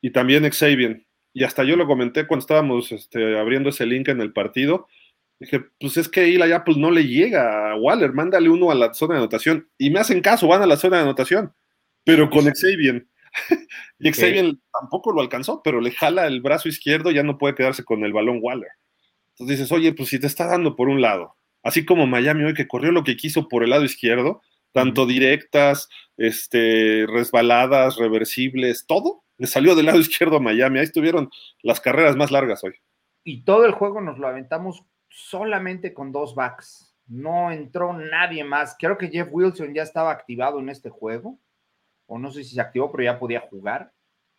[0.00, 1.06] y también Xavier.
[1.32, 4.86] Y hasta yo lo comenté cuando estábamos este, abriendo ese link en el partido.
[5.38, 8.94] Dije, pues es que Eli Apple no le llega a Waller, mándale uno a la
[8.94, 9.68] zona de anotación.
[9.76, 11.52] Y me hacen caso, van a la zona de anotación,
[12.04, 13.06] pero con Xavier.
[13.98, 17.84] y Xavier tampoco lo alcanzó, pero le jala el brazo izquierdo, ya no puede quedarse
[17.84, 18.70] con el balón Waller.
[19.32, 22.54] Entonces dices, oye, pues si te está dando por un lado, así como Miami hoy
[22.54, 24.40] que corrió lo que quiso por el lado izquierdo,
[24.72, 30.78] tanto directas, este, resbaladas, reversibles, todo, le salió del lado izquierdo a Miami.
[30.78, 31.30] Ahí estuvieron
[31.62, 32.74] las carreras más largas hoy.
[33.24, 36.96] Y todo el juego nos lo aventamos solamente con dos backs.
[37.06, 38.76] No entró nadie más.
[38.78, 41.38] Creo que Jeff Wilson ya estaba activado en este juego.
[42.06, 43.92] O no sé si se activó, pero ya podía jugar.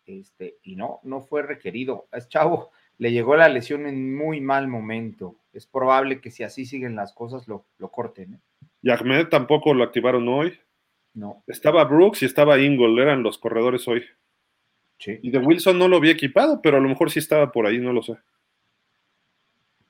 [0.06, 2.08] Este, y no, no fue requerido.
[2.12, 5.36] Es chavo, le llegó la lesión en muy mal momento.
[5.52, 8.34] Es probable que si así siguen las cosas lo, lo corten.
[8.34, 8.40] ¿eh?
[8.82, 10.58] Y Ahmed tampoco lo activaron hoy.
[11.14, 11.42] No.
[11.46, 14.04] Estaba Brooks y estaba Ingle, eran los corredores hoy.
[14.98, 15.18] Sí.
[15.22, 17.78] Y de Wilson no lo había equipado, pero a lo mejor sí estaba por ahí,
[17.78, 18.16] no lo sé.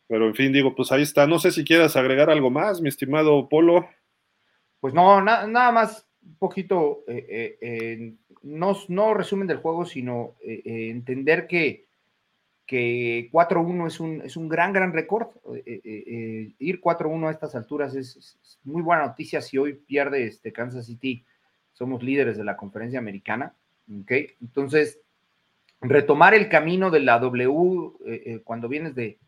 [0.06, 1.26] Pero en fin, digo, pues ahí está.
[1.26, 3.88] No sé si quieras agregar algo más, mi estimado Polo.
[4.80, 9.84] Pues no, na- nada más un poquito, eh, eh, eh, no, no resumen del juego,
[9.86, 11.86] sino eh, entender que,
[12.66, 15.28] que 4-1 es un, es un gran, gran récord.
[15.66, 19.40] Ir 4-1 a estas alturas es, es- es muy buena noticia.
[19.40, 21.24] Si hoy pierde este Kansas City,
[21.72, 23.54] somos líderes de la conferencia americana.
[24.02, 24.12] ¿Ok?
[24.40, 25.00] Entonces,
[25.80, 29.18] retomar el camino de la W eh, eh, cuando vienes de,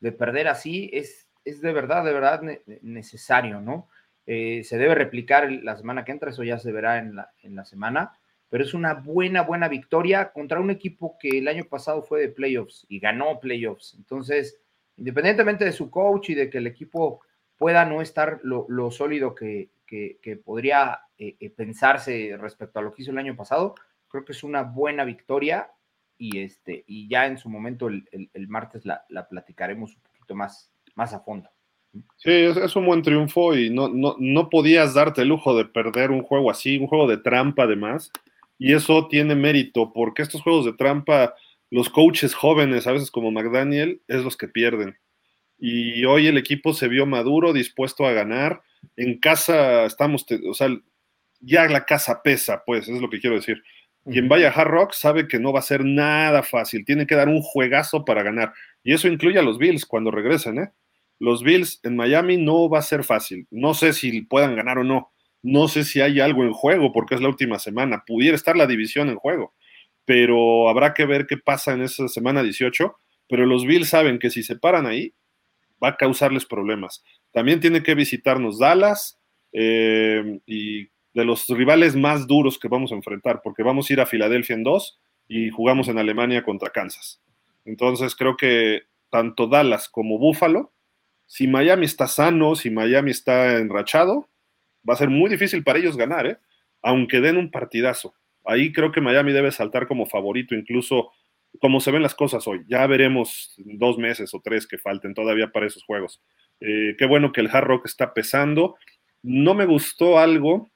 [0.00, 3.88] de perder así es, es de verdad, de verdad ne- necesario, ¿no?
[4.26, 7.56] Eh, se debe replicar la semana que entra, eso ya se verá en la, en
[7.56, 8.12] la semana,
[8.48, 12.28] pero es una buena, buena victoria contra un equipo que el año pasado fue de
[12.28, 13.94] playoffs y ganó playoffs.
[13.98, 14.60] Entonces,
[14.96, 17.20] independientemente de su coach y de que el equipo
[17.56, 21.00] pueda no estar lo, lo sólido que, que- podría
[21.56, 23.74] pensarse respecto a lo que hizo el año pasado,
[24.12, 25.70] creo que es una buena victoria
[26.18, 28.06] y, este, y ya en su momento el,
[28.48, 31.50] martes la, la platicaremos un poquito más, más a fondo.
[32.16, 35.64] Sí, es, es un buen triunfo y no, no, no podías darte el lujo de
[35.64, 38.12] perder un juego así, un juego de trampa además.
[38.58, 41.34] Y eso tiene mérito, porque estos juegos de trampa,
[41.70, 44.96] los coaches jóvenes, a veces como McDaniel, es los que pierden.
[45.58, 48.62] Y hoy el equipo se vio maduro, dispuesto a ganar.
[48.96, 50.68] En casa estamos, o sea,
[51.40, 53.62] ya la casa pesa, pues, es lo que quiero decir.
[54.04, 57.14] Quien vaya a Hard Rock sabe que no va a ser nada fácil, tiene que
[57.14, 58.52] dar un juegazo para ganar.
[58.82, 60.72] Y eso incluye a los Bills cuando regresen, ¿eh?
[61.20, 63.46] Los Bills en Miami no va a ser fácil.
[63.50, 65.12] No sé si puedan ganar o no.
[65.40, 68.02] No sé si hay algo en juego porque es la última semana.
[68.04, 69.54] Pudiera estar la división en juego,
[70.04, 72.96] pero habrá que ver qué pasa en esa semana 18.
[73.28, 75.14] Pero los Bills saben que si se paran ahí,
[75.82, 77.04] va a causarles problemas.
[77.32, 79.20] También tiene que visitarnos Dallas
[79.52, 84.00] eh, y de los rivales más duros que vamos a enfrentar, porque vamos a ir
[84.00, 84.98] a Filadelfia en dos
[85.28, 87.20] y jugamos en Alemania contra Kansas.
[87.64, 90.72] Entonces creo que tanto Dallas como Buffalo,
[91.26, 94.28] si Miami está sano, si Miami está enrachado,
[94.88, 96.38] va a ser muy difícil para ellos ganar, ¿eh?
[96.82, 98.14] aunque den un partidazo.
[98.44, 101.12] Ahí creo que Miami debe saltar como favorito, incluso
[101.60, 102.64] como se ven las cosas hoy.
[102.66, 106.20] Ya veremos dos meses o tres que falten todavía para esos juegos.
[106.60, 108.76] Eh, qué bueno que el Hard Rock está pesando.
[109.22, 110.71] No me gustó algo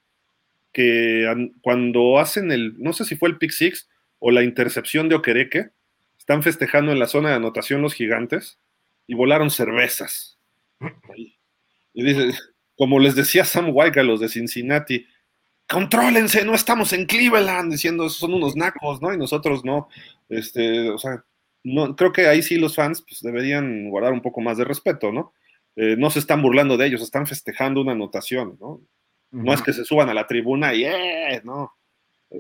[0.77, 5.09] que an- cuando hacen el, no sé si fue el pick six o la intercepción
[5.09, 5.71] de Okereke,
[6.19, 8.59] están festejando en la zona de anotación los gigantes
[9.07, 10.39] y volaron cervezas.
[11.95, 12.39] Y dice,
[12.77, 15.07] como les decía Sam White a los de Cincinnati,
[15.67, 19.15] contrólense, no estamos en Cleveland, diciendo son unos nacos, ¿no?
[19.15, 19.89] Y nosotros no.
[20.29, 21.25] Este, o sea,
[21.65, 25.11] no, creo que ahí sí los fans pues, deberían guardar un poco más de respeto,
[25.11, 25.33] ¿no?
[25.75, 28.83] Eh, no se están burlando de ellos, están festejando una anotación, ¿no?
[29.45, 31.41] No es que se suban a la tribuna y ¡eh!
[31.45, 31.73] No.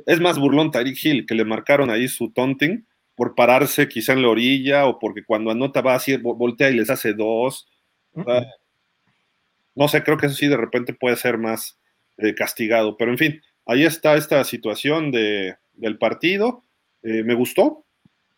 [0.06, 4.22] Es más burlón Tyreek Hill, que le marcaron ahí su taunting por pararse quizá en
[4.22, 7.68] la orilla o porque cuando anota va así, vo- voltea y les hace dos.
[9.74, 11.78] No sé, creo que eso sí de repente puede ser más
[12.18, 12.96] eh, castigado.
[12.96, 16.62] Pero en fin, ahí está esta situación de, del partido.
[17.02, 17.84] Eh, me gustó.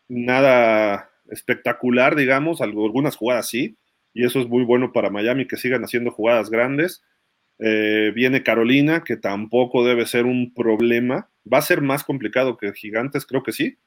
[0.08, 3.76] Nada espectacular, digamos, algunas jugadas sí.
[4.14, 7.02] Y eso es muy bueno para Miami, que sigan haciendo jugadas grandes.
[7.58, 11.28] Eh, viene Carolina, que tampoco debe ser un problema.
[11.52, 13.78] Va a ser más complicado que Gigantes, creo que sí,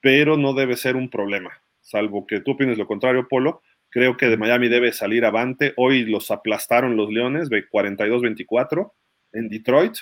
[0.00, 1.50] pero no debe ser un problema.
[1.80, 3.62] Salvo que tú opines lo contrario, Polo.
[3.88, 5.72] Creo que de Miami debe salir avante.
[5.76, 8.92] Hoy los aplastaron los Leones, de 42-24
[9.32, 9.94] en Detroit.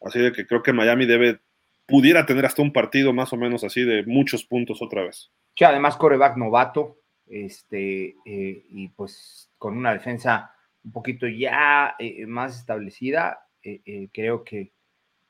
[0.00, 1.40] Así de que creo que Miami debe,
[1.86, 5.32] pudiera tener hasta un partido más o menos así de muchos puntos otra vez.
[5.56, 12.26] Sí, además coreback novato, este, eh, y pues con una defensa un poquito ya eh,
[12.26, 14.72] más establecida, eh, eh, creo que,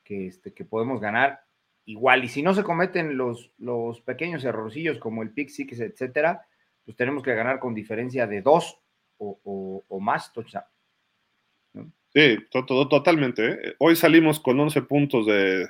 [0.05, 1.41] que, este, que podemos ganar
[1.85, 2.25] igual.
[2.25, 6.47] Y si no se cometen los, los pequeños errorcillos como el pick six, etcétera,
[6.85, 8.79] pues tenemos que ganar con diferencia de dos
[9.19, 10.65] o, o- o más touchdown.
[12.15, 13.75] Sí, to- to- totalmente.
[13.79, 15.69] Hoy salimos con 11 puntos de,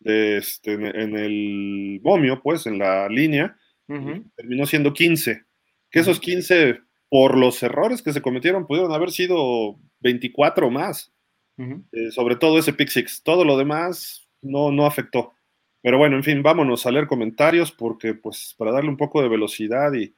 [0.00, 3.56] de este, en, en el momio, pues, en la línea.
[4.36, 5.44] Terminó siendo 15.
[5.90, 11.12] Que esos 15, por los errores que se cometieron, pudieron haber sido 24 o más.
[11.92, 13.22] Eh, sobre todo ese pick six.
[13.22, 15.34] Todo lo demás no, no afectó.
[15.82, 19.28] Pero bueno, en fin, vámonos a leer comentarios porque, pues, para darle un poco de
[19.28, 20.14] velocidad y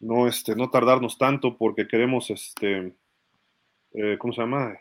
[0.00, 2.94] no, este, no tardarnos tanto porque queremos, este,
[3.92, 4.78] eh, ¿cómo se llama?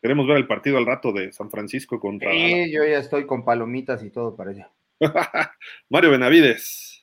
[0.00, 2.30] Queremos ver el partido al rato de San Francisco contra.
[2.32, 4.70] Sí, yo ya estoy con palomitas y todo para allá.
[5.88, 6.93] Mario Benavides.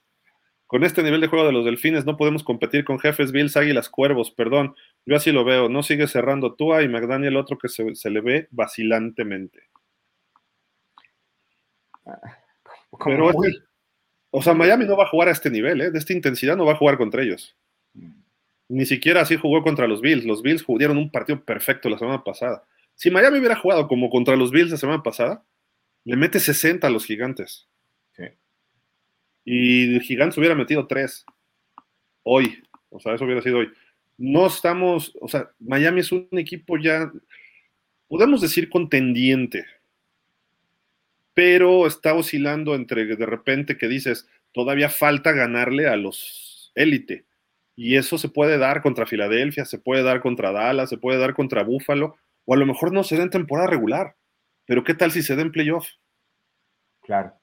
[0.71, 3.89] Con este nivel de juego de los delfines no podemos competir con jefes, Bills, Águilas,
[3.89, 4.73] Cuervos, perdón.
[5.05, 5.67] Yo así lo veo.
[5.67, 9.63] No sigue cerrando Tua y McDaniel otro que se, se le ve vacilantemente.
[12.05, 12.21] Ah,
[13.03, 13.65] Pero este-
[14.29, 15.91] o sea, Miami no va a jugar a este nivel, ¿eh?
[15.91, 17.53] de esta intensidad no va a jugar contra ellos.
[18.69, 20.23] Ni siquiera así jugó contra los Bills.
[20.23, 22.63] Los Bills jugaron un partido perfecto la semana pasada.
[22.95, 25.43] Si Miami hubiera jugado como contra los Bills la semana pasada,
[26.05, 27.67] le mete 60 a los gigantes.
[29.43, 31.25] Y Gigantes hubiera metido 3
[32.23, 32.63] hoy.
[32.89, 33.71] O sea, eso hubiera sido hoy.
[34.17, 37.11] No estamos, o sea, Miami es un equipo ya,
[38.07, 39.65] podemos decir contendiente,
[41.33, 47.25] pero está oscilando entre de repente que dices, todavía falta ganarle a los élite.
[47.75, 51.33] Y eso se puede dar contra Filadelfia, se puede dar contra Dallas, se puede dar
[51.33, 54.15] contra Buffalo, o a lo mejor no se da en temporada regular.
[54.65, 55.87] Pero ¿qué tal si se da en playoff?
[57.01, 57.33] Claro.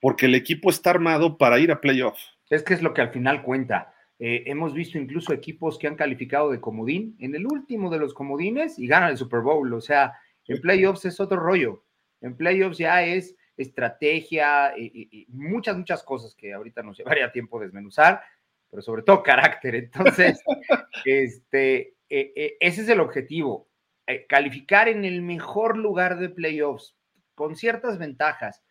[0.00, 2.18] Porque el equipo está armado para ir a playoff.
[2.48, 3.94] Es que es lo que al final cuenta.
[4.18, 8.12] Eh, hemos visto incluso equipos que han calificado de comodín en el último de los
[8.14, 9.72] comodines y ganan el Super Bowl.
[9.72, 10.14] O sea,
[10.46, 11.84] en playoffs es otro rollo.
[12.20, 17.32] En playoffs ya es estrategia y, y- y muchas, muchas cosas que ahorita nos llevaría
[17.32, 18.22] tiempo desmenuzar,
[18.70, 19.74] pero sobre todo carácter.
[19.74, 20.40] Entonces,
[21.04, 23.68] este, eh, eh, ese es el objetivo.
[24.06, 26.96] eh, calificar en el mejor lugar de playoffs
[27.34, 28.62] con ciertas ventajas.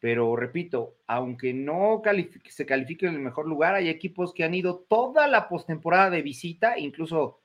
[0.00, 4.54] Pero repito, aunque no califique- se califique en el mejor lugar, hay equipos que han
[4.54, 7.40] ido toda la postemporada de visita, incluso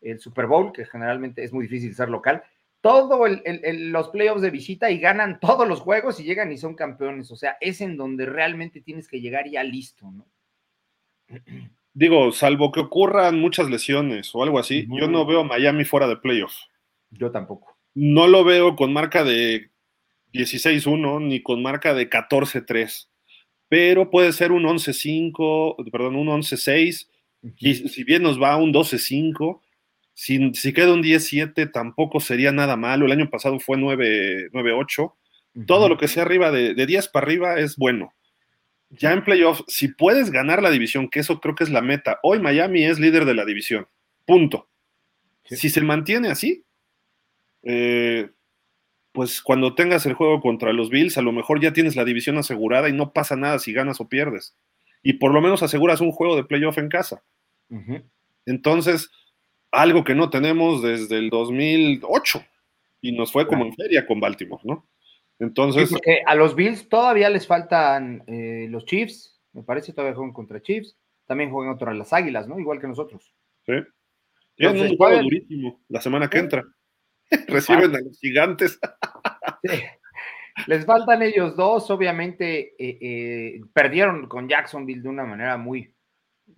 [0.00, 2.42] el Super Bowl, que generalmente es muy difícil ser local,
[2.80, 6.50] todo el- el- el- los playoffs de visita y ganan todos los juegos y llegan
[6.50, 7.30] y son campeones.
[7.30, 10.26] O sea, es en donde realmente tienes que llegar ya listo, ¿no?
[11.94, 16.08] Digo, salvo que ocurran muchas lesiones o algo así, yo no veo a Miami fuera
[16.08, 16.54] de playoff.
[17.10, 17.76] Yo tampoco.
[17.94, 19.70] No lo veo con marca de
[20.32, 23.08] 16-1 ni con marca de 14-3,
[23.68, 27.08] pero puede ser un 11-5, perdón, un 11-6,
[27.58, 29.60] y si bien nos va un 12-5,
[30.14, 33.06] si, si queda un 10-7 tampoco sería nada malo.
[33.06, 35.14] El año pasado fue 9 9-8.
[35.66, 38.14] Todo lo que sea arriba de, de 10 para arriba es bueno.
[38.90, 42.20] Ya en playoffs, si puedes ganar la división, que eso creo que es la meta,
[42.22, 43.88] hoy Miami es líder de la división.
[44.26, 44.68] Punto.
[45.44, 46.64] Si se mantiene así,
[47.62, 48.30] eh,
[49.12, 52.38] pues cuando tengas el juego contra los Bills, a lo mejor ya tienes la división
[52.38, 54.56] asegurada y no pasa nada si ganas o pierdes.
[55.02, 57.22] Y por lo menos aseguras un juego de playoff en casa.
[58.46, 59.10] Entonces,
[59.70, 62.44] algo que no tenemos desde el 2008
[63.00, 64.86] y nos fue como en feria con Baltimore, ¿no?
[65.38, 70.14] Sí, Entonces, porque a los Bills todavía les faltan eh, los Chiefs, me parece, todavía
[70.14, 70.96] juegan contra Chiefs,
[71.26, 72.58] también juegan contra las Águilas, ¿no?
[72.60, 73.32] Igual que nosotros.
[73.66, 73.72] sí.
[74.54, 76.62] Tienen un juego ¿cuál- durísimo la semana que entra.
[77.48, 78.78] Reciben a los gigantes.
[80.66, 85.94] Les faltan ellos dos, obviamente eh, eh, perdieron con Jacksonville de una manera muy...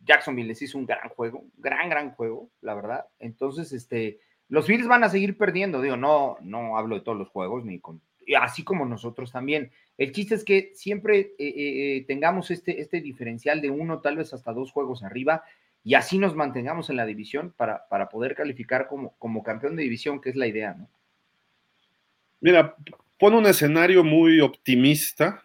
[0.05, 3.07] Jacksonville les hizo un gran juego, gran, gran juego, la verdad.
[3.19, 7.29] Entonces, este, los Bills van a seguir perdiendo, digo, no, no hablo de todos los
[7.29, 8.03] juegos, ni con,
[8.39, 9.71] así como nosotros también.
[9.97, 14.33] El chiste es que siempre eh, eh, tengamos este, este diferencial de uno, tal vez
[14.35, 15.45] hasta dos juegos arriba,
[15.85, 19.83] y así nos mantengamos en la división para, para poder calificar como, como campeón de
[19.83, 20.89] división, que es la idea, ¿no?
[22.41, 22.75] Mira,
[23.19, 25.45] pone un escenario muy optimista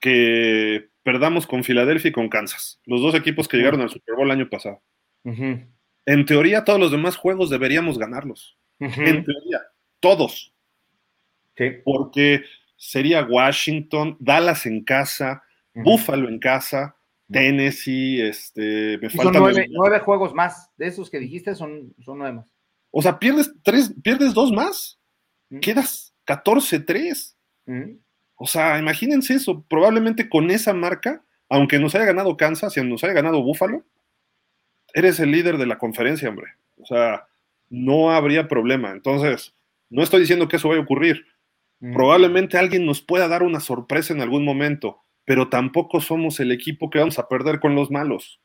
[0.00, 4.26] que perdamos con Filadelfia y con Kansas, los dos equipos que llegaron al Super Bowl
[4.26, 4.82] el año pasado.
[5.24, 8.58] En teoría, todos los demás juegos deberíamos ganarlos.
[8.78, 9.62] En teoría,
[10.00, 10.52] todos.
[11.56, 11.70] Sí.
[11.84, 12.42] porque
[12.76, 15.44] sería Washington, Dallas en casa.
[15.74, 16.96] Buffalo en casa,
[17.30, 20.70] Tennessee, este, me Y Son faltan nueve, los- nueve juegos más.
[20.76, 22.46] De esos que dijiste son, son nueve más.
[22.90, 24.98] O sea, pierdes tres, pierdes dos más,
[25.50, 25.58] Mm.
[25.60, 27.36] quedas 14-3.
[27.66, 28.00] Ujú.
[28.36, 33.04] O sea, imagínense eso, probablemente con esa marca, aunque nos haya ganado Kansas y nos
[33.04, 33.84] haya ganado Buffalo,
[34.92, 36.52] eres el líder de la conferencia, hombre.
[36.78, 37.26] O sea,
[37.70, 38.90] no habría problema.
[38.90, 39.54] Entonces,
[39.90, 41.26] no estoy diciendo que eso vaya a ocurrir.
[41.92, 46.90] Probablemente alguien nos pueda dar una sorpresa en algún momento, pero tampoco somos el equipo
[46.90, 48.40] que vamos a perder con los malos.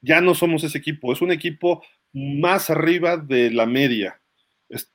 [0.00, 1.82] Ya no somos ese equipo, es un equipo
[2.12, 4.20] más arriba de la media.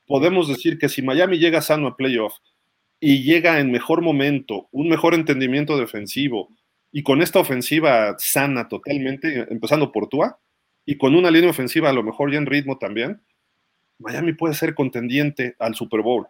[0.08, 2.34] Podemos decir que si Miami llega sano a playoff
[3.00, 6.50] y llega en mejor momento, un mejor entendimiento defensivo
[6.92, 10.40] y con esta ofensiva sana totalmente, empezando por Tua,
[10.86, 13.22] y con una línea ofensiva a lo mejor ya en ritmo también,
[14.00, 16.28] Miami puede ser contendiente al Super Bowl.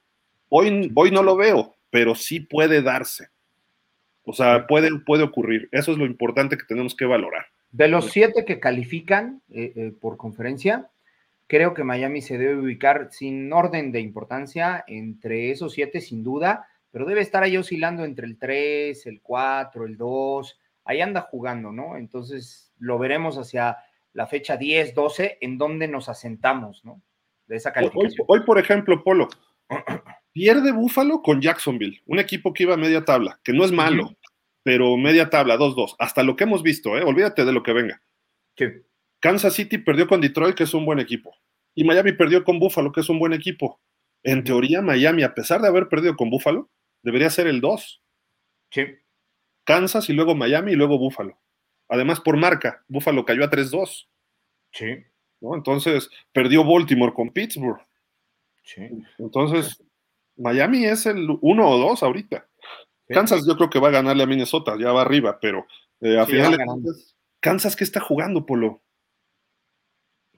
[0.49, 3.27] Hoy no lo veo, pero sí puede darse.
[4.25, 5.69] O sea, puede, puede ocurrir.
[5.71, 7.45] Eso es lo importante que tenemos que valorar.
[7.71, 10.89] De los siete que califican eh, eh, por conferencia,
[11.47, 16.67] creo que Miami se debe ubicar sin orden de importancia entre esos siete, sin duda,
[16.91, 20.59] pero debe estar ahí oscilando entre el 3, el 4, el 2.
[20.85, 21.97] Ahí anda jugando, ¿no?
[21.97, 23.77] Entonces lo veremos hacia
[24.13, 27.01] la fecha 10, 12, en donde nos asentamos, ¿no?
[27.47, 28.25] De esa calificación.
[28.29, 29.27] Hoy, por ejemplo, Polo,
[30.35, 34.17] pierde Búfalo con Jacksonville, un equipo que iba a media tabla, que no es malo,
[34.63, 37.03] pero media tabla, 2-2, hasta lo que hemos visto, ¿eh?
[37.03, 38.01] olvídate de lo que venga.
[39.21, 41.33] Kansas City perdió con Detroit, que es un buen equipo,
[41.73, 43.79] y Miami perdió con Búfalo, que es un buen equipo.
[44.23, 46.69] En teoría, Miami, a pesar de haber perdido con Búfalo,
[47.01, 48.03] debería ser el 2.
[48.71, 48.81] Sí.
[49.63, 51.39] Kansas y luego Miami y luego Búfalo.
[51.87, 54.07] Además, por marca, Buffalo cayó a 3-2.
[54.73, 54.85] Sí.
[55.39, 55.55] ¿no?
[55.55, 57.79] Entonces, perdió Baltimore con Pittsburgh.
[58.63, 58.81] Sí.
[59.17, 59.81] Entonces,
[60.37, 62.47] Miami es el 1 o 2 ahorita.
[63.07, 65.67] Kansas yo creo que va a ganarle a Minnesota, ya va arriba, pero
[66.01, 66.91] eh, a final de
[67.39, 68.81] Kansas, ¿qué está jugando, Polo?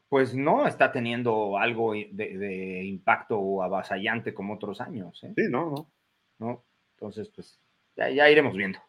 [0.09, 5.23] Pues no está teniendo algo de, impacto avasallante como otros años.
[5.23, 5.33] ¿eh?
[5.35, 5.91] Sí, no, no.
[6.39, 7.59] No, entonces, pues
[7.95, 8.79] ya iremos viendo.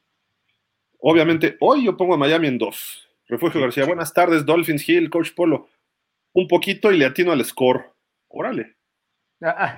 [1.00, 3.08] Obviamente, hoy yo pongo a Miami en dos.
[3.26, 5.68] Refugio García, buenas tardes, Dolphins Hill, Coach Polo.
[6.32, 7.92] Un poquito y le atino al score.
[8.28, 8.76] Órale.
[9.40, 9.76] Ah, ah.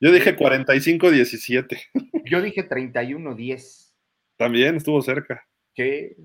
[0.00, 1.78] Yo dije 45-17.
[2.24, 3.92] Yo dije 31-10.
[4.36, 5.46] También estuvo cerca.
[5.74, 6.16] ¿Qué?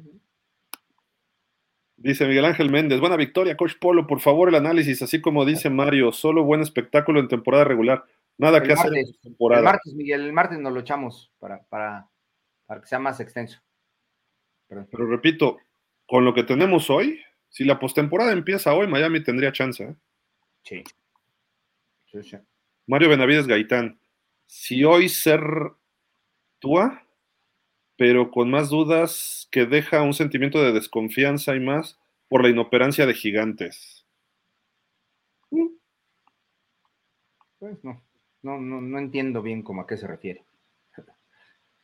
[1.98, 5.70] Dice Miguel Ángel Méndez, buena victoria, Coach Polo, por favor el análisis, así como dice
[5.70, 8.04] Mario, solo buen espectáculo en temporada regular,
[8.38, 9.62] nada que hacer en temporada.
[9.62, 12.10] El martes, Miguel, el martes nos lo echamos para, para,
[12.66, 13.62] para que sea más extenso.
[14.68, 15.58] Pero repito,
[16.06, 19.84] con lo que tenemos hoy, si la postemporada empieza hoy, Miami tendría chance.
[19.84, 19.96] ¿eh?
[20.64, 20.84] Sí.
[22.88, 24.00] Mario Benavides Gaitán.
[24.46, 25.42] Si hoy ser
[26.60, 27.04] Tua,
[27.98, 33.06] pero con más dudas que deja un sentimiento de desconfianza y más por la inoperancia
[33.06, 34.06] de gigantes.
[37.58, 38.04] Pues no,
[38.44, 40.44] no, no, no entiendo bien cómo a qué se refiere.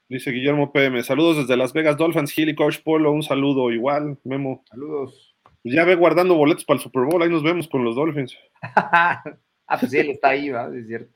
[0.09, 4.17] Dice Guillermo PM, saludos desde Las Vegas Dolphins, Hill y Coach Polo, un saludo igual,
[4.25, 4.61] Memo.
[4.69, 5.37] Saludos.
[5.63, 8.37] Ya ve guardando boletos para el Super Bowl, ahí nos vemos con los Dolphins.
[9.71, 10.75] ah, pues sí, él está ahí, ¿verdad?
[10.75, 11.13] Es cierto.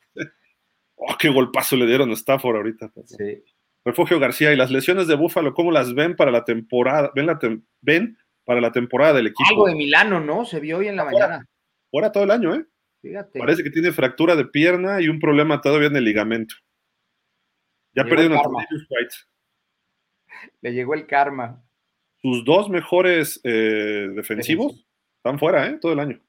[0.96, 2.92] oh, qué golpazo le dieron a Stafford ahorita.
[3.06, 3.44] Sí.
[3.84, 7.12] Refugio García, ¿y las lesiones de Búfalo, cómo las ven para la temporada?
[7.14, 7.40] ¿Ven, la
[7.82, 9.48] ven para la temporada del equipo?
[9.48, 10.46] Algo de Milano, ¿no?
[10.46, 11.46] Se vio hoy en la mañana.
[11.92, 12.66] Fuera todo el año, ¿eh?
[13.02, 13.38] Fíjate.
[13.38, 16.56] Parece que tiene fractura de pierna y un problema todavía en el ligamento.
[17.94, 19.16] Ya perdieron a White.
[20.62, 21.64] Le llegó el karma.
[22.22, 24.86] Sus dos mejores eh, defensivos
[25.18, 25.78] están fuera, ¿eh?
[25.80, 26.25] Todo el año.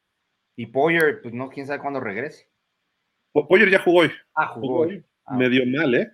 [0.57, 2.49] Y Poyer, pues no, quién sabe cuándo regrese.
[3.33, 4.11] Poyer ya jugó hoy.
[4.35, 5.05] Ah, jugó hoy.
[5.27, 6.11] Ah, medio mal, ¿eh?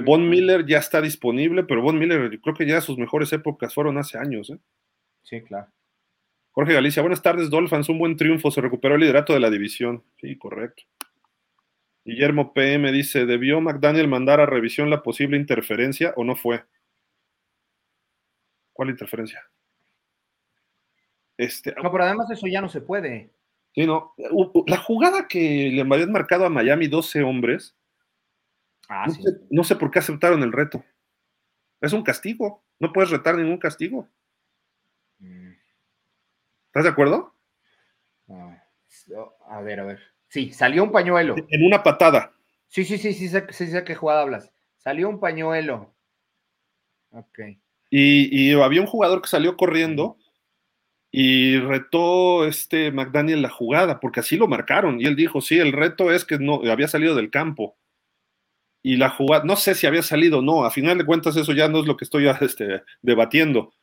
[0.00, 3.98] Von Miller ya está disponible, pero Von Miller, creo que ya sus mejores épocas fueron
[3.98, 4.58] hace años, ¿eh?
[5.22, 5.68] Sí, claro.
[6.52, 7.88] Jorge Galicia, buenas tardes, Dolphins.
[7.88, 10.04] Un buen triunfo, se recuperó el liderato de la división.
[10.20, 10.84] Sí, correcto.
[12.04, 16.64] Guillermo PM dice, ¿debió McDaniel mandar a revisión la posible interferencia o no fue?
[18.72, 19.40] ¿Cuál interferencia?
[21.36, 23.30] Este, no, pero además eso ya no se puede.
[23.74, 24.14] Sí, no.
[24.66, 27.76] La jugada que le habían marcado a Miami 12 hombres,
[28.88, 30.84] ah, no, sé, no, sé, por qué aceptaron el reto.
[31.80, 32.62] Es un castigo.
[32.78, 34.08] No puedes retar ningún castigo.
[35.18, 35.52] Mm.
[36.66, 37.34] ¿Estás de acuerdo?
[39.48, 40.00] a ver, a ver.
[40.28, 41.36] Sí, salió un pañuelo.
[41.48, 42.32] En una patada.
[42.68, 44.50] Sí, sí, sí, sí, sé, sí, sé qué jugada hablas.
[44.78, 45.94] Salió un pañuelo.
[47.10, 47.40] Ok.
[47.90, 50.16] Y, había un jugador que salió corriendo
[51.14, 54.98] y retó este McDaniel la jugada, porque así lo marcaron.
[54.98, 57.76] Y él dijo, sí, el reto es que no había salido del campo.
[58.82, 61.52] Y la jugada, no sé si había salido o no, a final de cuentas eso
[61.52, 63.74] ya no es lo que estoy este, debatiendo.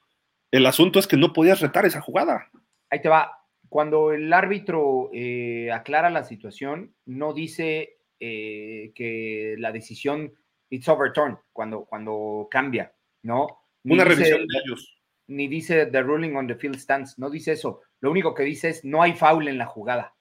[0.51, 2.49] El asunto es que no podías retar esa jugada.
[2.89, 3.31] Ahí te va,
[3.69, 10.33] cuando el árbitro eh, aclara la situación, no dice eh, que la decisión
[10.71, 13.65] it's overturned cuando, cuando cambia, ¿no?
[13.83, 14.98] Una revisión de ellos.
[15.29, 17.81] Ni dice the ruling on the field stands, no dice eso.
[18.01, 20.15] Lo único que dice es no hay foul en la jugada.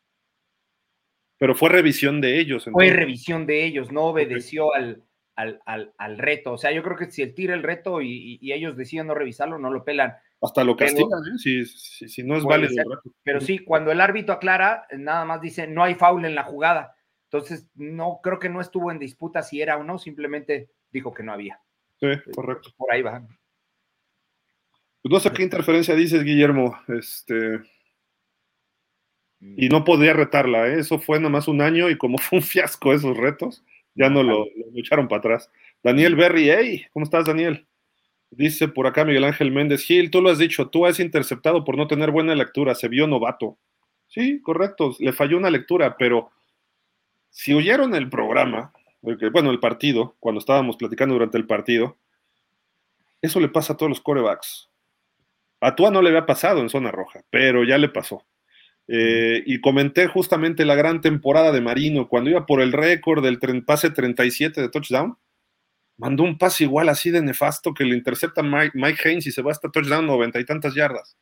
[1.38, 2.68] Pero fue revisión de ellos.
[2.72, 5.04] Fue revisión de ellos, no obedeció al,
[5.36, 6.52] al, reto.
[6.52, 9.14] O sea, yo creo que si él tira el reto y, y ellos deciden no
[9.14, 11.38] revisarlo, no lo pelan hasta lo castigan, ¿eh?
[11.38, 12.72] si, si, no es válido.
[13.24, 16.94] Pero sí, cuando el árbitro aclara, nada más dice no hay foul en la jugada.
[17.24, 21.22] Entonces, no creo que no estuvo en disputa si era o no, simplemente dijo que
[21.22, 21.60] no había.
[22.00, 22.70] Sí, correcto.
[22.76, 23.26] Por ahí va.
[25.08, 26.78] Pues no sé qué interferencia dices, Guillermo.
[26.88, 27.62] Este.
[29.40, 30.80] Y no podía retarla, ¿eh?
[30.80, 34.22] eso fue nada más un año y como fue un fiasco esos retos, ya no
[34.22, 35.50] lo, lo echaron para atrás.
[35.82, 37.66] Daniel Berry, hey, ¿cómo estás, Daniel?
[38.30, 41.78] Dice por acá Miguel Ángel Méndez Gil, tú lo has dicho, tú has interceptado por
[41.78, 43.56] no tener buena lectura, se vio novato.
[44.08, 46.32] Sí, correcto, le falló una lectura, pero
[47.30, 51.96] si oyeron el programa, bueno, el partido, cuando estábamos platicando durante el partido,
[53.22, 54.67] eso le pasa a todos los corebacks.
[55.60, 58.26] A Tua no le había pasado en zona roja, pero ya le pasó.
[58.86, 63.38] Eh, y comenté justamente la gran temporada de Marino, cuando iba por el récord del
[63.64, 65.18] pase 37 de touchdown,
[65.98, 69.42] mandó un pase igual así de nefasto que le intercepta Mike, Mike Haynes y se
[69.42, 71.18] va hasta touchdown noventa y tantas yardas.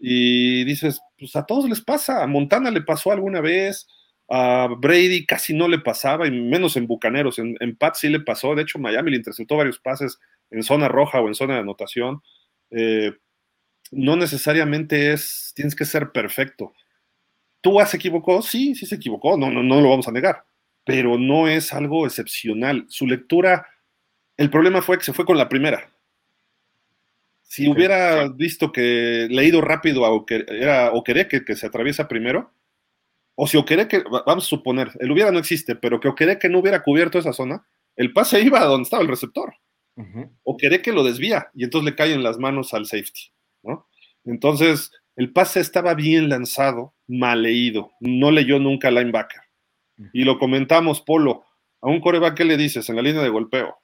[0.00, 3.86] Y dices, pues a todos les pasa, a Montana le pasó alguna vez,
[4.28, 8.20] a Brady casi no le pasaba, y menos en Bucaneros, en, en Pat sí le
[8.20, 10.18] pasó, de hecho Miami le interceptó varios pases
[10.50, 12.22] en zona roja o en zona de anotación.
[12.70, 13.12] Eh,
[13.92, 16.72] no necesariamente es, tienes que ser perfecto.
[17.60, 18.42] ¿Tú has equivocado?
[18.42, 20.44] Sí, sí se equivocó, no, no, no lo vamos a negar,
[20.84, 22.86] pero no es algo excepcional.
[22.88, 23.66] Su lectura,
[24.36, 25.92] el problema fue que se fue con la primera.
[27.42, 32.50] Si hubiera visto que leído rápido o que era o que, que se atraviesa primero,
[33.34, 36.58] o si Oqueré que, vamos a suponer, el hubiera no existe, pero que que no
[36.58, 37.66] hubiera cubierto esa zona,
[37.96, 39.54] el pase iba a donde estaba el receptor.
[40.42, 43.30] O queré que lo desvía y entonces le cae en las manos al safety.
[44.24, 49.40] Entonces, el pase estaba bien lanzado, mal leído, no leyó nunca linebacker.
[50.12, 51.44] Y lo comentamos, Polo,
[51.80, 53.76] a un coreback, ¿qué le dices en la línea de golpeo?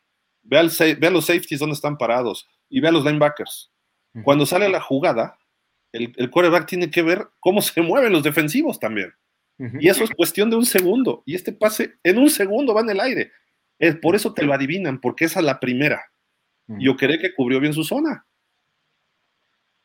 [0.43, 3.71] Ve, al, ve a los safeties donde están parados y ve a los linebackers.
[4.25, 5.39] Cuando sale la jugada,
[5.93, 9.13] el, el coreback tiene que ver cómo se mueven los defensivos también.
[9.81, 11.25] Y eso es cuestión de un segundo.
[11.27, 13.33] Y este pase en un segundo va en el aire.
[13.79, 16.13] Es, por eso te lo adivinan, porque esa es la primera.
[16.67, 18.27] Yo creo que cubrió bien su zona.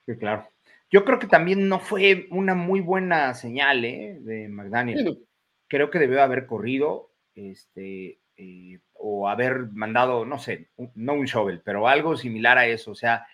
[0.06, 0.48] Sí, claro.
[0.92, 4.18] Yo creo que también no fue una muy buena señal ¿eh?
[4.22, 5.26] de McDaniel.
[5.68, 11.62] Creo que debió haber corrido este, eh, o haber mandado, no sé, no un shovel,
[11.62, 12.92] pero algo similar a eso.
[12.92, 13.26] O sea,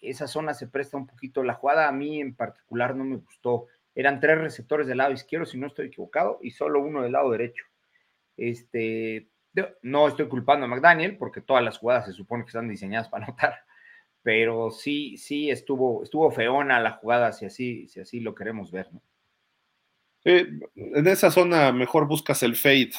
[0.00, 1.42] esa zona se presta un poquito.
[1.42, 3.66] La jugada a mí en particular no me gustó.
[3.94, 7.30] Eran tres receptores del lado izquierdo, si no estoy equivocado, y solo uno del lado
[7.30, 7.64] derecho.
[8.36, 9.28] Este,
[9.82, 13.24] no estoy culpando a McDaniel porque todas las jugadas se supone que están diseñadas para
[13.26, 13.63] anotar,
[14.24, 18.92] pero sí, sí estuvo, estuvo feona la jugada si así, si así lo queremos ver,
[18.92, 19.00] ¿no?
[20.24, 22.92] en esa zona mejor buscas el fade.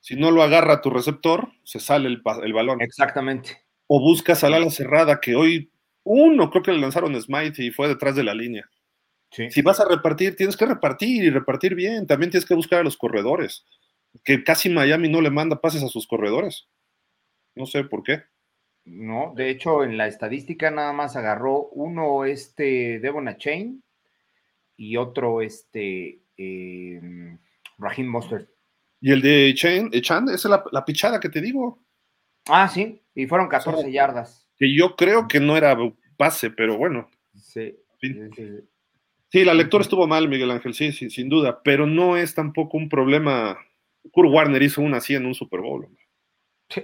[0.00, 2.80] Si no lo agarra tu receptor, se sale el, el balón.
[2.80, 3.62] Exactamente.
[3.86, 5.70] O buscas al ala cerrada, que hoy
[6.04, 8.64] uno creo que le lanzaron Smite y fue detrás de la línea.
[9.30, 12.06] Si vas a repartir, tienes que repartir y repartir bien.
[12.06, 13.66] También tienes que buscar a los corredores
[14.24, 16.68] que casi Miami no le manda pases a sus corredores.
[17.54, 18.22] No sé por qué.
[18.90, 23.84] No, de hecho, en la estadística nada más agarró uno este Devon Chain
[24.76, 27.00] y otro este eh,
[27.78, 28.50] Raheem Mostert.
[29.00, 31.84] Y el de Chain, Chan, esa es la, pichada que te digo.
[32.48, 34.48] Ah, sí, y fueron 14 yardas.
[34.56, 35.76] Que yo creo que no era
[36.16, 37.08] pase, pero bueno.
[37.34, 37.76] Sí.
[39.28, 42.76] Sí, la lectura estuvo mal, Miguel Ángel, sí, sí, sin duda, pero no es tampoco
[42.76, 43.56] un problema
[44.10, 45.88] Kurt Warner hizo una así en un Super Bowl.
[46.68, 46.82] Sí.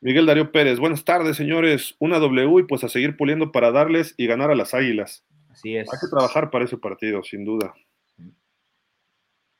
[0.00, 1.96] Miguel Darío Pérez, buenas tardes, señores.
[1.98, 5.24] Una W y pues a seguir puliendo para darles y ganar a las águilas.
[5.50, 5.92] Así es.
[5.92, 7.74] Hay que trabajar para ese partido, sin duda.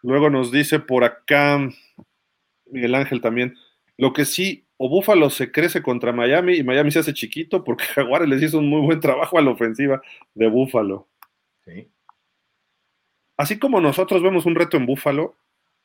[0.03, 1.69] Luego nos dice por acá
[2.67, 3.57] Miguel Ángel también.
[3.97, 7.85] Lo que sí, o Búfalo se crece contra Miami y Miami se hace chiquito porque
[7.95, 10.01] Jaguares les hizo un muy buen trabajo a la ofensiva
[10.35, 11.09] de Búfalo.
[11.65, 11.89] Sí.
[13.37, 15.37] Así como nosotros vemos un reto en Búfalo,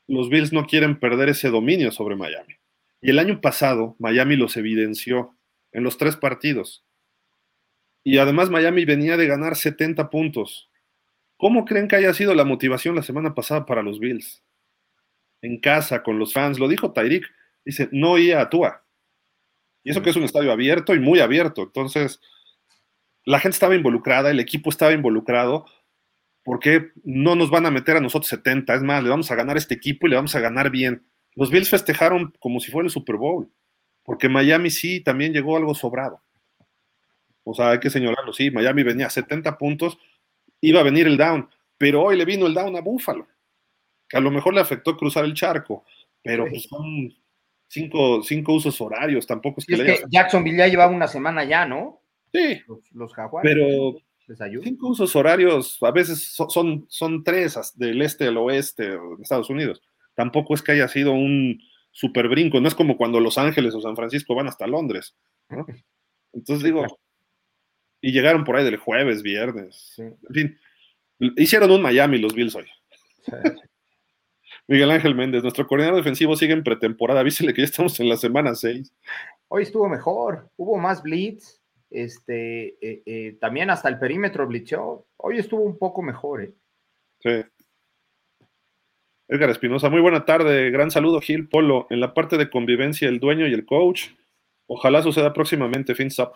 [0.07, 2.55] los Bills no quieren perder ese dominio sobre Miami.
[3.03, 5.37] Y el año pasado Miami los evidenció
[5.71, 6.85] en los tres partidos.
[8.03, 10.71] Y además Miami venía de ganar 70 puntos.
[11.37, 14.43] ¿Cómo creen que haya sido la motivación la semana pasada para los Bills?
[15.41, 17.25] En casa, con los fans, lo dijo Tyreek,
[17.65, 18.85] dice, no iba a Tua.
[19.83, 21.63] Y eso que es un estadio abierto y muy abierto.
[21.63, 22.21] Entonces,
[23.25, 25.65] la gente estaba involucrada, el equipo estaba involucrado,
[26.43, 28.75] ¿Por qué no nos van a meter a nosotros 70?
[28.75, 31.05] Es más, le vamos a ganar a este equipo y le vamos a ganar bien.
[31.35, 33.49] Los Bills festejaron como si fuera el Super Bowl,
[34.03, 36.21] porque Miami sí también llegó algo sobrado.
[37.43, 39.97] O sea, hay que señalarlo, sí, Miami venía a 70 puntos,
[40.61, 43.27] iba a venir el down, pero hoy le vino el down a Buffalo,
[44.07, 45.83] que a lo mejor le afectó cruzar el charco,
[46.21, 47.13] pero pues son
[47.67, 51.65] cinco, cinco, usos horarios, tampoco es que, es que Jacksonville ya llevaba una semana ya,
[51.65, 52.01] ¿no?
[52.31, 53.51] Sí, los, los Jaguares.
[53.51, 59.49] Pero Cinco usos horarios, a veces son, son, tres del este al oeste de Estados
[59.49, 59.81] Unidos.
[60.15, 61.61] Tampoco es que haya sido un
[61.91, 65.15] super brinco, no es como cuando Los Ángeles o San Francisco van hasta Londres.
[66.33, 66.85] Entonces digo,
[68.01, 69.95] y llegaron por ahí del jueves, viernes.
[69.97, 70.59] En fin,
[71.37, 72.65] hicieron un Miami los Bills hoy.
[74.67, 78.17] Miguel Ángel Méndez, nuestro coordinador defensivo sigue en pretemporada, avísele que ya estamos en la
[78.17, 78.93] semana 6.
[79.49, 85.37] hoy estuvo mejor, hubo más blitz, este, eh, eh, también hasta el perímetro blitzó, hoy
[85.37, 86.43] estuvo un poco mejor.
[86.43, 86.53] ¿eh?
[87.19, 87.43] Sí.
[89.27, 93.19] Edgar Espinosa, muy buena tarde, gran saludo Gil Polo, en la parte de convivencia el
[93.19, 94.09] dueño y el coach,
[94.67, 96.33] ojalá suceda próximamente, fins up.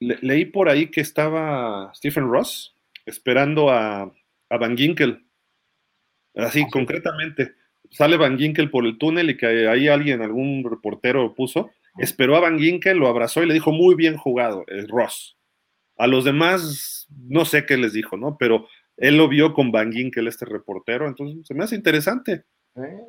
[0.00, 2.74] leí por ahí que estaba Stephen Ross
[3.06, 5.24] esperando a, a Van Ginkel,
[6.34, 7.54] así concretamente
[7.94, 12.40] sale Van Ginkel por el túnel y que ahí alguien, algún reportero puso, esperó a
[12.40, 15.36] Van Ginkel, lo abrazó y le dijo muy bien jugado, es Ross.
[15.96, 18.36] A los demás, no sé qué les dijo, ¿no?
[18.36, 18.66] Pero
[18.96, 22.44] él lo vio con Van Ginkel, este reportero, entonces se me hace interesante.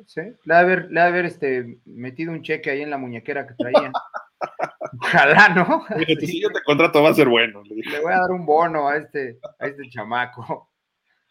[0.06, 3.54] sí, le ha haber, le haber este, metido un cheque ahí en la muñequera que
[3.54, 3.92] traía.
[5.00, 5.84] Ojalá, ¿no?
[6.20, 7.62] Si yo te contrato va a ser bueno.
[7.64, 10.70] Le, le, voy a dar un bono a este, a este chamaco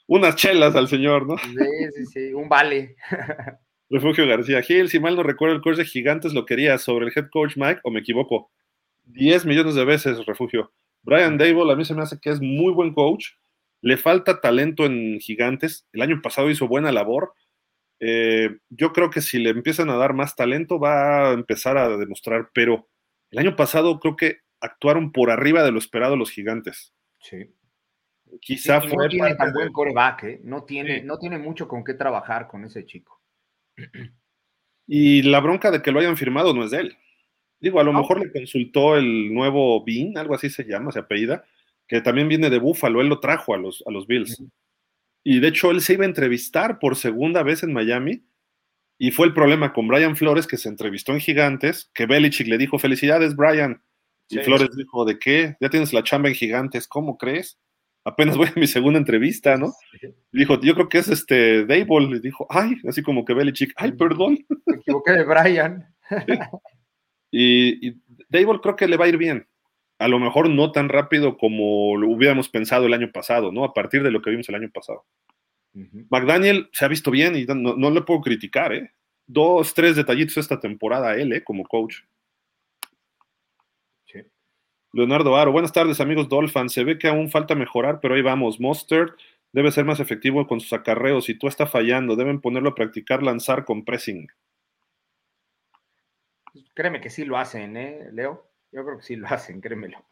[0.08, 1.38] unas chelas al señor, ¿no?
[1.38, 1.56] Sí,
[1.96, 2.96] sí, sí, un vale.
[3.90, 7.14] Refugio García Gil, si mal no recuerdo, el coach de Gigantes lo quería sobre el
[7.16, 8.52] head coach Mike, o me equivoco.
[9.06, 10.72] 10 millones de veces, Refugio.
[11.04, 13.28] Brian Dable, a mí se me hace que es muy buen coach.
[13.82, 15.88] Le falta talento en Gigantes.
[15.94, 17.34] El año pasado hizo buena labor.
[18.00, 21.98] Eh, yo creo que si le empiezan a dar más talento, va a empezar a
[21.98, 22.88] demostrar, pero
[23.32, 26.94] el año pasado creo que actuaron por arriba de lo esperado los Gigantes.
[27.20, 27.54] Sí.
[28.42, 30.42] Quizá No tiene tan buen coreback, ¿eh?
[30.44, 33.22] no, tiene, no tiene mucho con qué trabajar con ese chico.
[34.88, 36.98] Y la bronca de que lo hayan firmado no es de él.
[37.60, 41.46] Digo, a lo mejor le consultó el nuevo Bean, algo así se llama, se apellida,
[41.88, 44.44] que también viene de Búfalo, él lo trajo a los, a los Bills.
[45.24, 48.24] Y de hecho él se iba a entrevistar por segunda vez en Miami,
[48.98, 52.58] y fue el problema con Brian Flores, que se entrevistó en Gigantes, que Belichick le
[52.58, 53.84] dijo, felicidades Brian.
[54.30, 55.58] Y Flores dijo, ¿de qué?
[55.60, 57.60] Ya tienes la chamba en Gigantes, ¿cómo crees?
[58.06, 59.74] apenas voy a mi segunda entrevista, ¿no?
[60.32, 62.08] Dijo, yo creo que es este Dable.
[62.08, 64.46] Le dijo, ay, así como que Belichick, ay, perdón.
[64.66, 65.96] Me equivoqué de Brian.
[67.32, 69.46] y, y Dable creo que le va a ir bien.
[69.98, 73.64] A lo mejor no tan rápido como lo hubiéramos pensado el año pasado, ¿no?
[73.64, 75.06] A partir de lo que vimos el año pasado.
[76.10, 78.92] McDaniel se ha visto bien y no, no, le puedo criticar, ¿eh?
[79.28, 81.44] Dos, tres detallitos esta temporada a él, ¿eh?
[81.44, 81.98] Como coach.
[84.96, 86.72] Leonardo Aro, buenas tardes amigos Dolphins.
[86.72, 88.62] Se ve que aún falta mejorar, pero ahí vamos.
[88.62, 89.10] Mustard
[89.52, 91.28] debe ser más efectivo con sus acarreos.
[91.28, 94.28] y tú está fallando, deben ponerlo a practicar lanzar con pressing.
[96.74, 98.48] Créeme que sí lo hacen, ¿eh, Leo?
[98.76, 100.06] Yo creo que sí lo hacen, créemelo.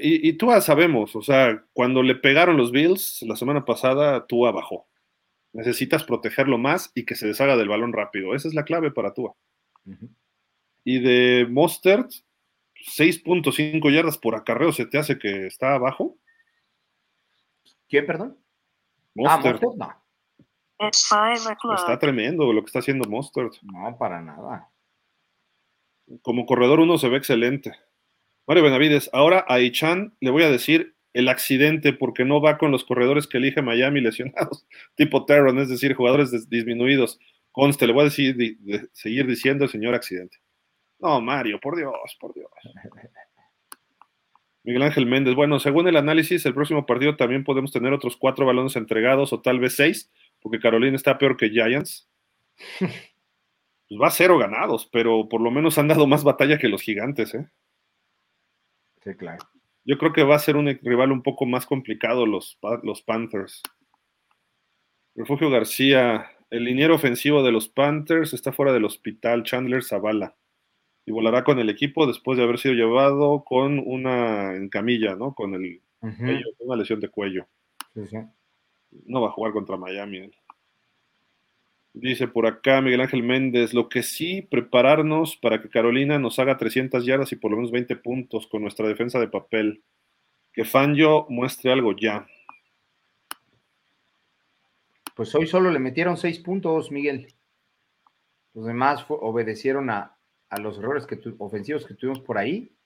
[0.00, 4.52] Y, y Tua sabemos, o sea, cuando le pegaron los Bills la semana pasada, Tua
[4.52, 4.86] bajó.
[5.52, 8.32] Necesitas protegerlo más y que se deshaga del balón rápido.
[8.34, 9.34] Esa es la clave para Tua.
[10.84, 12.06] Y de Mustard,
[12.96, 16.16] 6.5 yardas por acarreo se te hace que está abajo.
[17.88, 18.38] ¿Quién, perdón?
[19.14, 19.58] Monster.
[21.10, 21.74] Ah, no.
[21.74, 23.50] Está tremendo lo que está haciendo Monster.
[23.62, 24.70] No, para nada.
[26.22, 27.72] Como corredor uno se ve excelente.
[28.46, 32.70] Mario Benavides, ahora a Ichan le voy a decir el accidente porque no va con
[32.70, 37.18] los corredores que elige Miami lesionados, tipo Terron, es decir, jugadores disminuidos.
[37.52, 38.36] Conste, le voy a decir,
[38.92, 40.38] seguir diciendo el señor accidente.
[40.98, 42.50] No, Mario, por Dios, por Dios.
[44.64, 48.44] Miguel Ángel Méndez, bueno, según el análisis, el próximo partido también podemos tener otros cuatro
[48.44, 52.08] balones entregados o tal vez seis, porque Carolina está peor que Giants.
[53.88, 56.82] Pues va a cero ganados, pero por lo menos han dado más batalla que los
[56.82, 57.48] gigantes, ¿eh?
[59.02, 59.44] Sí, claro.
[59.84, 63.62] Yo creo que va a ser un rival un poco más complicado los, los Panthers.
[65.14, 70.36] Refugio García, el liniero ofensivo de los Panthers está fuera del hospital, Chandler Zavala
[71.08, 75.34] y volará con el equipo después de haber sido llevado con una en camilla, ¿no?
[75.34, 75.80] Con el
[76.58, 77.46] una lesión de cuello.
[79.06, 80.30] No va a jugar contra Miami.
[82.00, 86.56] Dice por acá Miguel Ángel Méndez, lo que sí, prepararnos para que Carolina nos haga
[86.56, 89.82] 300 yardas y por lo menos 20 puntos con nuestra defensa de papel.
[90.52, 92.24] Que Fangio muestre algo ya.
[95.16, 97.34] Pues hoy solo le metieron 6 puntos, Miguel.
[98.54, 100.16] Los demás obedecieron a,
[100.50, 102.76] a los errores que ofensivos que tuvimos por ahí,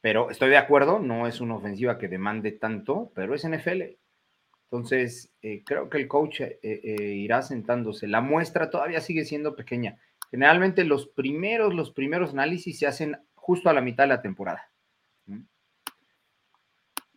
[0.00, 3.94] pero estoy de acuerdo, no es una ofensiva que demande tanto, pero es NFL.
[4.74, 8.08] Entonces, eh, creo que el coach eh, eh, irá sentándose.
[8.08, 10.00] La muestra todavía sigue siendo pequeña.
[10.32, 14.68] Generalmente los primeros, los primeros análisis se hacen justo a la mitad de la temporada.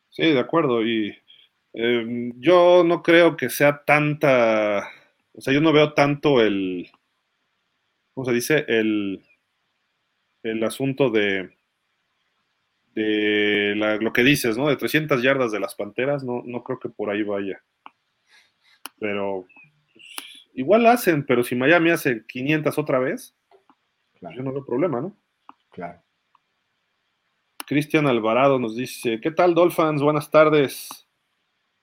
[0.09, 0.85] Sí, de acuerdo.
[0.85, 1.17] Y
[1.73, 4.87] em, yo no creo que sea tanta,
[5.33, 6.87] o sea, yo no veo tanto el,
[8.13, 8.65] ¿cómo se dice?
[8.67, 9.23] El,
[10.43, 11.56] el asunto de,
[12.97, 14.67] de lo que dices, ¿no?
[14.67, 17.61] De 300 yardas de las Panteras, no, no creo que por ahí vaya.
[18.99, 19.45] Pero
[19.93, 20.05] pues,
[20.55, 23.35] igual hacen, pero si Miami hace 500 otra vez,
[24.19, 25.15] Yo no veo problema, ¿no?
[25.69, 26.01] Claro.
[27.67, 30.01] Cristian Alvarado nos dice, ¿qué tal Dolphins?
[30.01, 30.89] Buenas tardes.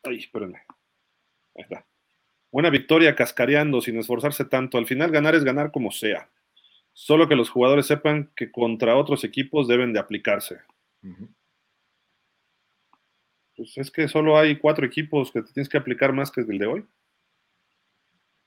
[0.03, 0.63] Ay, espérenme.
[1.55, 1.87] Ahí está.
[2.51, 4.79] Buena victoria cascareando sin esforzarse tanto.
[4.79, 6.29] Al final ganar es ganar como sea.
[6.93, 10.59] Solo que los jugadores sepan que contra otros equipos deben de aplicarse.
[13.57, 16.59] Pues es que solo hay cuatro equipos que te tienes que aplicar más que el
[16.59, 16.85] de hoy.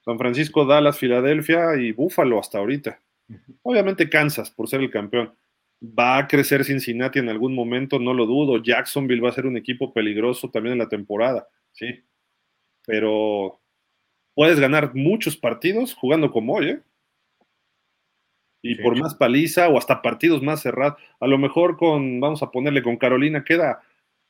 [0.03, 3.01] San Francisco, Dallas, Filadelfia y Búfalo hasta ahorita.
[3.61, 5.33] Obviamente Kansas por ser el campeón.
[5.81, 8.63] Va a crecer Cincinnati en algún momento, no lo dudo.
[8.63, 12.03] Jacksonville va a ser un equipo peligroso también en la temporada, sí.
[12.85, 13.59] Pero
[14.33, 16.83] puedes ganar muchos partidos jugando como hoy, ¿eh?
[18.61, 20.99] Y por más paliza o hasta partidos más cerrados.
[21.19, 23.81] A lo mejor con, vamos a ponerle con Carolina, queda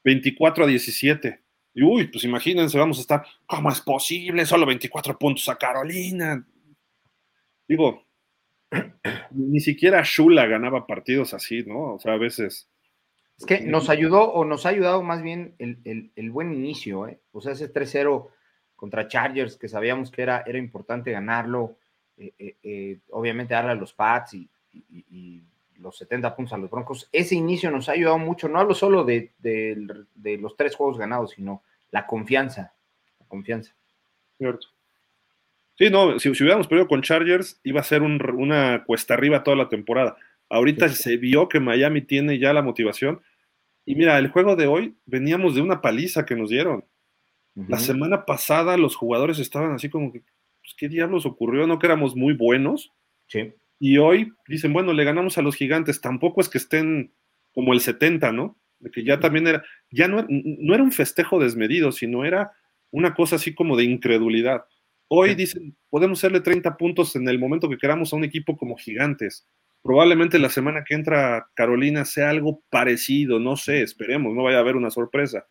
[0.03, 1.41] 24 a 17.
[1.73, 4.45] Y uy, pues imagínense, vamos a estar, ¿cómo es posible?
[4.45, 6.45] Solo 24 puntos a Carolina.
[7.67, 8.07] Digo,
[9.32, 11.93] ni siquiera Shula ganaba partidos así, ¿no?
[11.93, 12.69] O sea, a veces.
[13.38, 17.19] Es que nos ayudó, o nos ha ayudado más bien el, buen inicio, ¿eh?
[17.32, 18.28] O sea, ese 3-0
[18.75, 21.78] contra Chargers, que sabíamos que era, era importante ganarlo,
[22.18, 24.49] eh, eh, eh, obviamente darle a los Pats y,
[25.80, 27.07] los 70 puntos a los Broncos.
[27.11, 29.32] Ese inicio nos ha ayudado mucho, no hablo solo de,
[30.24, 31.61] los tres juegos ganados, sino
[31.91, 32.74] la confianza,
[33.20, 33.76] la confianza.
[34.39, 34.68] Cierto.
[35.78, 39.70] Sí, no, si, hubiéramos perdido con Chargers, iba a ser una cuesta arriba toda la
[39.70, 40.18] temporada.
[40.49, 43.22] Ahorita se vio que Miami tiene ya la motivación.
[43.86, 46.84] Y mira, el juego de hoy veníamos de una paliza que nos dieron.
[47.68, 50.22] La semana pasada los jugadores estaban así como que,
[50.68, 51.65] pues, ¿qué diablos ocurrió?
[51.65, 52.93] No que éramos muy buenos.
[53.28, 53.53] Sí.
[53.80, 56.01] Y hoy dicen, bueno, le ganamos a los gigantes.
[56.01, 57.13] Tampoco es que estén
[57.53, 58.59] como el 70, ¿no?
[58.80, 62.51] De que ya también era, ya no, no era un festejo desmedido, sino era
[62.91, 64.65] una cosa así como de incredulidad.
[65.07, 68.76] Hoy dicen, podemos hacerle 30 puntos en el momento que queramos a un equipo como
[68.76, 69.47] gigantes.
[69.82, 74.61] Probablemente la semana que entra Carolina sea algo parecido, no sé, esperemos, no vaya a
[74.61, 75.47] haber una sorpresa.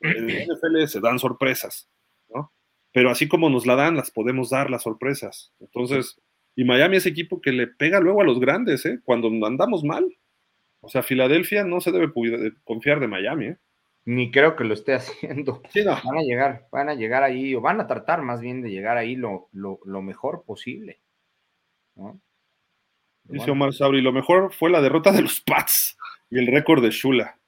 [0.00, 1.88] En el NFL se dan sorpresas.
[2.96, 5.52] Pero así como nos la dan, las podemos dar las sorpresas.
[5.60, 6.18] Entonces,
[6.54, 9.00] y Miami es equipo que le pega luego a los grandes, ¿eh?
[9.04, 10.16] Cuando andamos mal.
[10.80, 12.10] O sea, Filadelfia no se debe
[12.64, 13.58] confiar de Miami, ¿eh?
[14.06, 15.60] Ni creo que lo esté haciendo.
[15.84, 18.96] Van a llegar, van a llegar ahí, o van a tratar más bien de llegar
[18.96, 19.50] ahí lo,
[20.00, 21.02] mejor posible.
[23.24, 25.98] Dice Omar Sabri, lo mejor fue la derrota de los Pats
[26.30, 27.38] y el récord de Shula.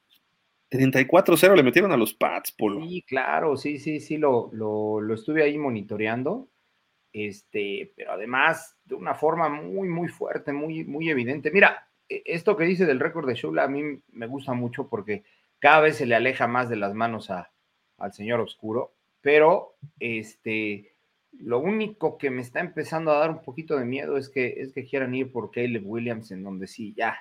[0.69, 2.85] 34-0 le metieron a los Pats, Polo.
[2.87, 6.47] Sí, claro, sí, sí, sí, lo, lo, estuve ahí monitoreando.
[7.11, 11.49] Este, pero además de una forma muy, muy fuerte, muy, muy evidente.
[11.49, 15.23] Mira, e, esto que dice del récord de Shula a mí me gusta mucho porque
[15.57, 20.93] cada vez se le aleja más de las manos al señor oscuro, pero este,
[21.31, 24.71] lo único que me está empezando a dar un poquito de miedo es que, es
[24.71, 27.17] que quieran ir por Caleb Williams, en donde sí, ya,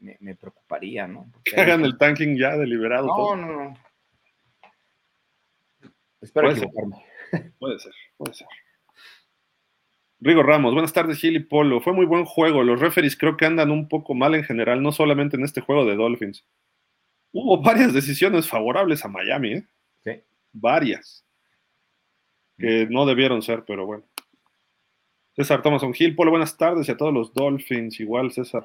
[0.00, 1.30] me, preocuparía, ¿no?
[1.44, 3.06] que hagan el tanking ya deliberado.
[3.06, 3.74] No, no, no.
[6.20, 7.04] Espero equivocarme.
[7.58, 8.46] Puede ser, puede ser.
[10.20, 11.80] Rigo Ramos, buenas tardes, Gil y Polo.
[11.80, 12.62] Fue muy buen juego.
[12.62, 15.84] Los referees creo que andan un poco mal en general, no solamente en este juego
[15.84, 16.46] de Dolphins.
[17.32, 19.66] Hubo varias decisiones favorables a Miami, ¿eh?
[20.04, 20.12] Sí.
[20.52, 21.26] Varias.
[22.56, 24.04] Que no debieron ser, pero bueno.
[25.34, 27.98] César Thomason Gil, Polo, buenas tardes y a todos los Dolphins.
[27.98, 28.62] Igual, César.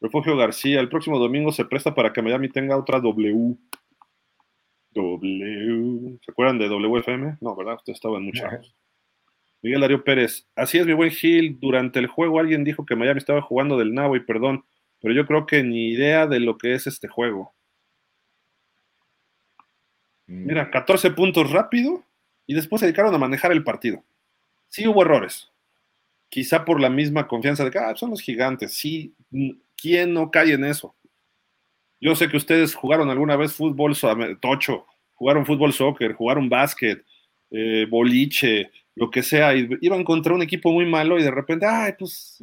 [0.00, 3.56] Refugio García, el próximo domingo se presta para que Miami tenga otra W.
[4.92, 6.18] W.
[6.24, 7.38] ¿Se acuerdan de WFM?
[7.40, 7.76] No, ¿verdad?
[7.76, 8.74] Ustedes estaban muchos.
[9.62, 10.48] Miguel Darío Pérez.
[10.54, 11.58] Así es, mi buen Gil.
[11.60, 14.64] Durante el juego alguien dijo que Miami estaba jugando del nabo y perdón,
[15.00, 17.54] pero yo creo que ni idea de lo que es este juego.
[20.26, 20.46] Mm.
[20.46, 22.04] Mira, 14 puntos rápido
[22.46, 24.04] y después se dedicaron a manejar el partido.
[24.68, 25.50] Sí hubo errores.
[26.28, 28.72] Quizá por la misma confianza de que ah, son los gigantes.
[28.74, 29.14] Sí,
[29.76, 30.94] ¿Quién no cae en eso?
[32.00, 33.96] Yo sé que ustedes jugaron alguna vez fútbol
[34.40, 37.04] tocho, jugaron fútbol soccer, jugaron básquet,
[37.50, 41.66] eh, boliche, lo que sea, y iban contra un equipo muy malo y de repente,
[41.66, 42.42] ay, pues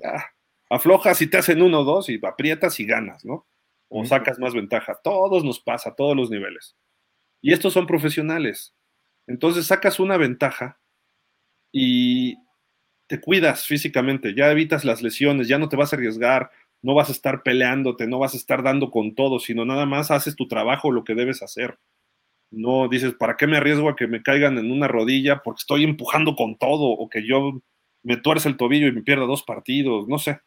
[0.69, 3.47] aflojas y te hacen uno o dos y aprietas y ganas, ¿no?
[3.89, 4.99] O sacas más ventaja.
[5.03, 6.75] Todos nos pasa, a todos los niveles.
[7.41, 8.73] Y estos son profesionales.
[9.27, 10.79] Entonces sacas una ventaja
[11.71, 12.37] y
[13.07, 16.49] te cuidas físicamente, ya evitas las lesiones, ya no te vas a arriesgar,
[16.83, 20.11] no vas a estar peleándote, no vas a estar dando con todo, sino nada más
[20.11, 21.79] haces tu trabajo, lo que debes hacer.
[22.51, 25.85] No dices, ¿para qué me arriesgo a que me caigan en una rodilla porque estoy
[25.85, 27.61] empujando con todo o que yo
[28.03, 30.09] me tuerce el tobillo y me pierda dos partidos?
[30.09, 30.41] No sé.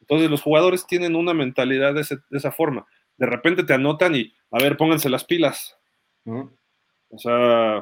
[0.00, 2.86] Entonces los jugadores tienen una mentalidad de, esa forma.
[3.16, 5.76] De repente te anotan y, a ver, pónganse las pilas.
[6.24, 7.78] O sea,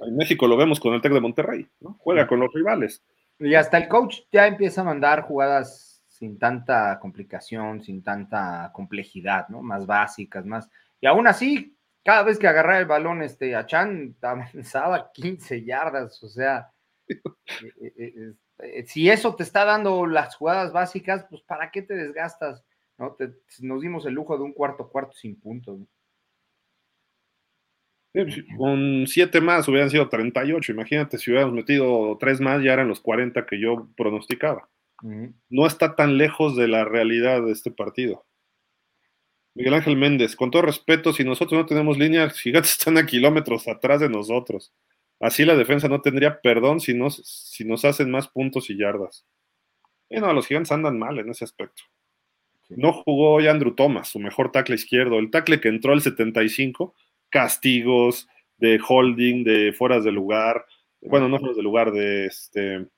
[0.00, 1.96] en México lo vemos con el Tec de Monterrey, ¿no?
[2.00, 3.04] Juega con los rivales.
[3.38, 9.48] Y hasta el coach ya empieza a mandar jugadas sin tanta complicación, sin tanta complejidad,
[9.48, 9.62] ¿no?
[9.62, 10.70] Más básicas, más.
[11.00, 16.28] Y aún así, cada vez que agarraba el balón, este, Achan avanzaba 15 yardas, o
[16.28, 16.70] sea,
[17.08, 21.94] eh, eh, eh, si eso te está dando las jugadas básicas, pues ¿para qué te
[21.94, 22.64] desgastas?
[22.98, 23.14] ¿no?
[23.60, 25.80] nos dimos el lujo de un cuarto cuarto sin puntos.
[28.12, 30.72] Pues, con siete más hubieran sido 38.
[30.72, 34.70] Imagínate si hubiéramos metido tres más, ya eran los 40 que yo pronosticaba.
[35.02, 38.24] No está tan lejos de la realidad de este partido.
[39.54, 43.68] Miguel Ángel Méndez, con todo respeto, si nosotros no tenemos línea, gigantes están a kilómetros
[43.68, 44.74] atrás de nosotros.
[45.18, 49.26] Así la defensa no tendría perdón si nos, si nos hacen más puntos y yardas.
[50.10, 51.82] Y no, los gigantes andan mal en ese aspecto.
[52.68, 55.18] No jugó hoy Andrew Thomas, su mejor tackle izquierdo.
[55.18, 56.94] El tackle que entró al 75,
[57.30, 58.28] castigos
[58.58, 60.66] de holding, de fueras de lugar.
[61.00, 62.88] Bueno, no fueras de lugar, de este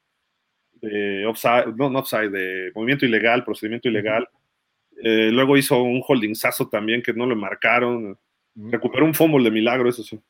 [0.81, 4.29] de offside, no, no offside, de movimiento ilegal, procedimiento ilegal.
[5.03, 8.19] Eh, luego hizo un holdingzazo también que no lo marcaron.
[8.55, 10.21] Recuperó un fumble de milagro, eso sí.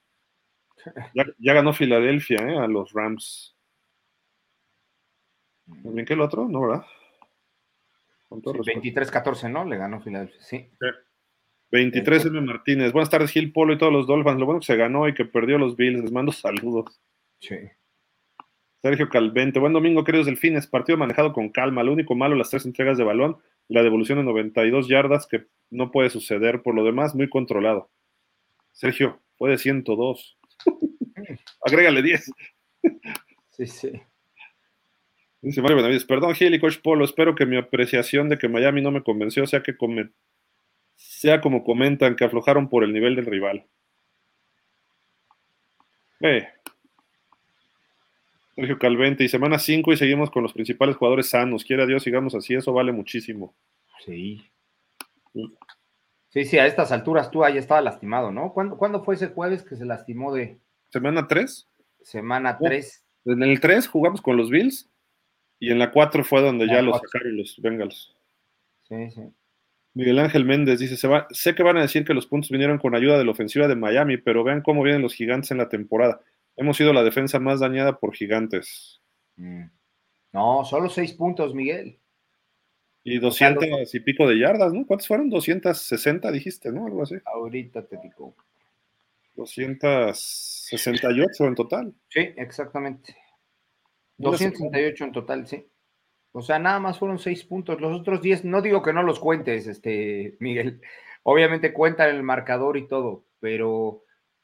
[1.39, 3.57] Ya, ganó Filadelfia eh, a los Rams.
[5.83, 6.49] ¿También que el otro?
[6.49, 6.85] ¿No, verdad?
[8.31, 9.65] 23-14, ¿no?
[9.65, 10.71] Le ganó Filadelfia, sí.
[11.71, 12.41] 23 M.
[12.43, 12.93] Martínez.
[12.93, 14.39] Buenas tardes, Gil Polo y todos los Dolphins.
[14.39, 16.03] Lo bueno que se ganó y que perdió los Bills.
[16.03, 17.01] Les mando saludos.
[17.41, 17.57] Sí.
[18.81, 20.67] Sergio Calvente, buen domingo, queridos delfines.
[20.69, 21.83] Partido manejado con calma.
[21.83, 25.91] Lo único malo, las tres entregas de balón, la devolución de 92 yardas, que no
[25.91, 26.63] puede suceder.
[26.63, 27.91] Por lo demás, muy controlado.
[28.73, 30.39] Sergio, puede 102.
[31.67, 32.31] Agrégale 10.
[33.51, 33.93] sí, sí.
[35.41, 38.83] Dice Mario Benavides, perdón, Gil y Coach Polo, espero que mi apreciación de que Miami
[38.83, 39.77] no me convenció sea que
[40.97, 43.65] sea como comentan, que aflojaron por el nivel del rival.
[46.21, 46.49] Eh,
[48.59, 51.63] Sergio Calvente, y semana 5 y seguimos con los principales jugadores sanos.
[51.63, 53.55] Quiera Dios, sigamos así, eso vale muchísimo.
[54.05, 54.51] Sí.
[56.31, 58.53] Sí, sí, a estas alturas tú ahí estaba lastimado, ¿no?
[58.53, 60.59] ¿Cuándo, fue ese jueves que se lastimó de.
[60.89, 61.69] ¿Semana 3?
[62.03, 63.05] Semana 3.
[63.27, 64.91] En el 3 jugamos con los Bills
[65.61, 68.17] y en la 4 fue donde ya los sacaron los Bengals.
[68.83, 69.23] Sí, sí.
[69.95, 72.79] Miguel Ángel Méndez dice: se va, Sé que van a decir que los puntos vinieron
[72.79, 75.69] con ayuda de la ofensiva de Miami, pero vean cómo vienen los gigantes en la
[75.69, 76.21] temporada.
[76.59, 79.01] Hemos sido la defensa más dañada por gigantes.
[79.37, 79.67] Mm.
[80.33, 82.01] No, solo seis puntos, Miguel.
[83.05, 84.85] Y 200 y pico de yardas, ¿no?
[84.85, 85.31] ¿Cuántos fueron?
[85.31, 86.87] 260, dijiste, ¿no?
[86.87, 87.15] Algo así.
[87.25, 88.35] Ahorita te digo.
[89.37, 91.95] 268 en total.
[92.09, 93.17] Sí, exactamente.
[94.17, 95.65] 268 en total, sí.
[96.33, 97.81] O sea, nada más fueron seis puntos.
[97.81, 100.81] Los otros 10, no digo que no los cuentes, este, Miguel.
[101.23, 104.03] Obviamente cuentan el marcador y todo, pero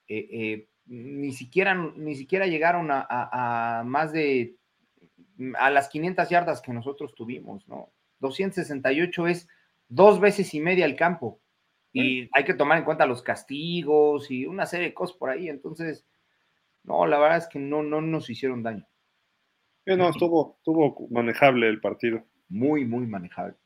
[0.09, 4.57] eh, eh, ni siquiera, ni siquiera llegaron a, más de
[5.59, 7.93] a las 500 yardas que nosotros tuvimos, ¿no?
[8.21, 9.49] 268 es
[9.89, 11.41] dos veces y media el campo.
[11.93, 15.49] Y hay que tomar en cuenta los castigos y una serie de cosas por ahí.
[15.49, 16.05] Entonces,
[16.83, 18.85] no, la verdad es que no, no nos hicieron daño.
[19.87, 22.25] no, estuvo, estuvo manejable el partido.
[22.49, 23.57] Muy, muy manejable.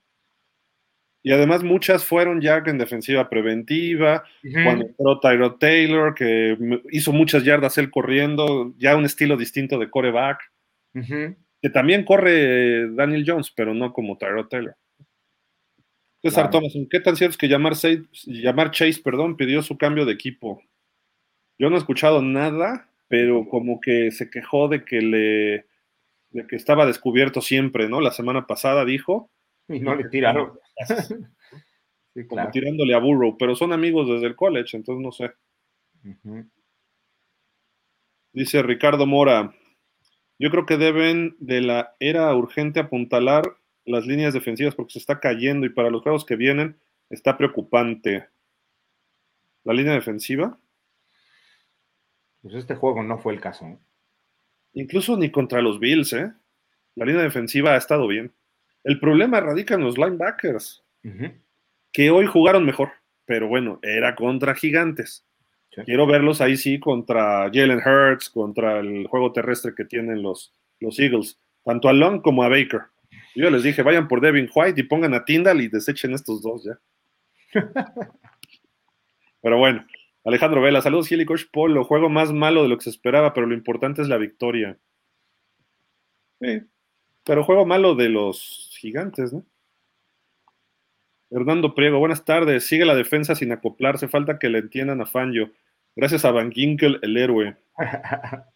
[1.29, 4.25] Y además muchas fueron ya en defensiva preventiva,
[4.65, 6.57] cuando entró Tyro Taylor, que
[6.91, 10.41] hizo muchas yardas él corriendo, ya un estilo distinto de coreback,
[10.95, 14.75] que también corre Daniel Jones, pero no como Tyro Taylor.
[16.23, 17.75] César Thomas, ¿qué tan cierto es que llamar,
[18.25, 20.63] llamar Chase perdón, pidió su cambio de equipo?
[21.59, 25.67] Yo no he escuchado nada, pero como que se quejó de que le
[26.31, 28.01] de que estaba descubierto siempre, ¿no?
[28.01, 29.31] La semana pasada dijo.
[29.75, 30.59] Y no le tiraron.
[32.29, 35.33] como tirándole a Burrow, pero son amigos desde el college, entonces no sé.
[38.33, 39.55] Dice Ricardo Mora,
[40.39, 43.43] yo creo que deben de la era urgente apuntalar
[43.85, 46.79] las líneas defensivas porque se está cayendo y para los juegos que vienen
[47.11, 48.29] está preocupante.
[49.65, 50.59] ¿La línea defensiva?
[52.43, 53.79] Pues este juego no fue el caso.
[54.73, 56.33] Incluso ni contra los Bills, ¿eh?
[56.95, 58.33] La línea defensiva ha estado bien.
[58.89, 60.83] El problema radica en los linebackers,
[61.93, 62.89] que hoy jugaron mejor,
[63.27, 65.27] pero bueno, era contra gigantes.
[65.85, 70.99] Quiero verlos ahí sí contra Jalen Hurts, contra el juego terrestre que tienen los, los
[70.99, 72.81] Eagles, tanto a Long como a Baker.
[73.35, 76.65] Yo les dije, vayan por Devin White y pongan a Tyndall y desechen estos dos
[76.65, 76.81] ya.
[79.43, 79.87] pero bueno,
[80.25, 83.35] Alejandro Vela, saludos Gil y Coach Polo, juego más malo de lo que se esperaba,
[83.35, 84.79] pero lo importante es la victoria.
[86.41, 86.63] Sí,
[87.29, 89.45] pero juego malo de los gigantes, ¿no?
[91.31, 92.67] Hernando Priego, buenas tardes.
[92.67, 94.09] Sigue la defensa sin acoplarse.
[94.09, 95.53] Falta que le entiendan a Fangio.
[95.95, 97.55] Gracias a Van Ginkel, el héroe.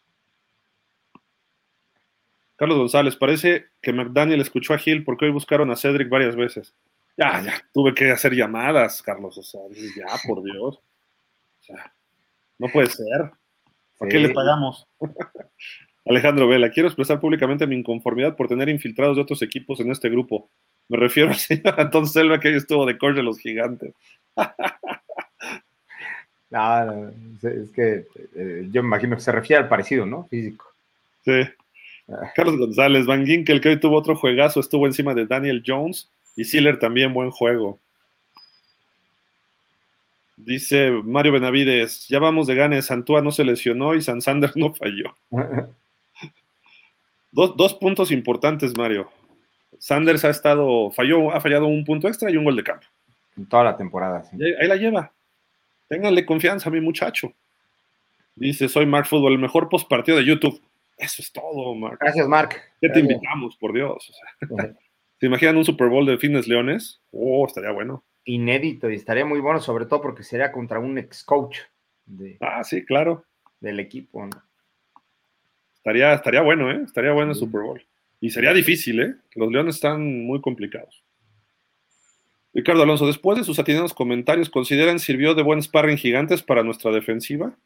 [2.56, 6.74] Carlos González, parece que McDaniel escuchó a Gil porque hoy buscaron a Cedric varias veces.
[7.18, 9.36] Ya, ya, tuve que hacer llamadas, Carlos.
[9.36, 10.76] O sea, ya, por Dios.
[10.76, 11.92] O sea,
[12.58, 13.32] no puede ser.
[13.98, 14.88] ¿Por qué le pagamos?
[16.04, 20.08] Alejandro Vela, quiero expresar públicamente mi inconformidad por tener infiltrados de otros equipos en este
[20.08, 20.48] grupo.
[20.88, 23.94] Me refiero al señor Antón Selva que hoy estuvo de coach de los gigantes.
[26.50, 27.10] no,
[27.42, 30.24] es que eh, yo me imagino que se refiere al parecido, ¿no?
[30.24, 30.66] Físico.
[31.24, 31.42] Sí.
[32.34, 36.44] Carlos González, Van Ginkel, que hoy tuvo otro juegazo, estuvo encima de Daniel Jones y
[36.44, 37.78] Siller también, buen juego.
[40.36, 44.74] Dice Mario Benavides, ya vamos de ganes, Santúa no se lesionó y San Sanders no
[44.74, 45.14] falló.
[47.32, 49.10] dos, puntos importantes, Mario.
[49.78, 52.86] Sanders ha estado, falló, ha fallado un punto extra y un gol de campo.
[53.36, 54.22] En toda la temporada.
[54.32, 55.12] Ahí, la lleva.
[55.88, 57.32] Ténganle confianza a mi muchacho.
[58.36, 60.60] Dice, soy Mark Football, el mejor post partido de YouTube.
[60.96, 61.98] Eso es todo, Mark.
[62.00, 62.56] Gracias, Mark.
[62.80, 64.12] ¿Qué te invitamos, por Dios?
[65.20, 67.00] ¿Se imaginan un Super Bowl de Fitness Leones?
[67.10, 68.04] Oh, estaría bueno.
[68.24, 71.58] Inédito y estaría muy bueno, sobre todo porque sería contra un ex coach.
[72.04, 73.24] De, ah, sí, claro.
[73.60, 74.42] Del equipo, ¿no?
[75.82, 76.80] Estaría, estaría bueno, ¿eh?
[76.84, 77.84] Estaría bueno el Super Bowl.
[78.20, 79.16] Y sería difícil, ¿eh?
[79.34, 81.02] Los Leones están muy complicados.
[82.54, 86.92] Ricardo Alonso, después de sus atinados comentarios, ¿consideran sirvió de buen sparring gigantes para nuestra
[86.92, 87.58] defensiva?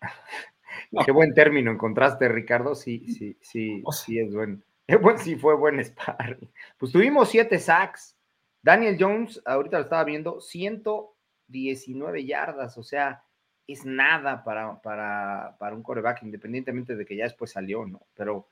[1.06, 2.74] Qué buen término encontraste, Ricardo.
[2.74, 4.58] Sí, sí, sí, oh, sí es bueno.
[5.18, 6.50] Sí fue buen sparring.
[6.78, 8.16] Pues tuvimos siete sacks.
[8.60, 13.22] Daniel Jones, ahorita lo estaba viendo, 119 yardas, o sea,
[13.68, 18.00] es nada para, para, para un coreback, independientemente de que ya después salió, ¿no?
[18.14, 18.48] Pero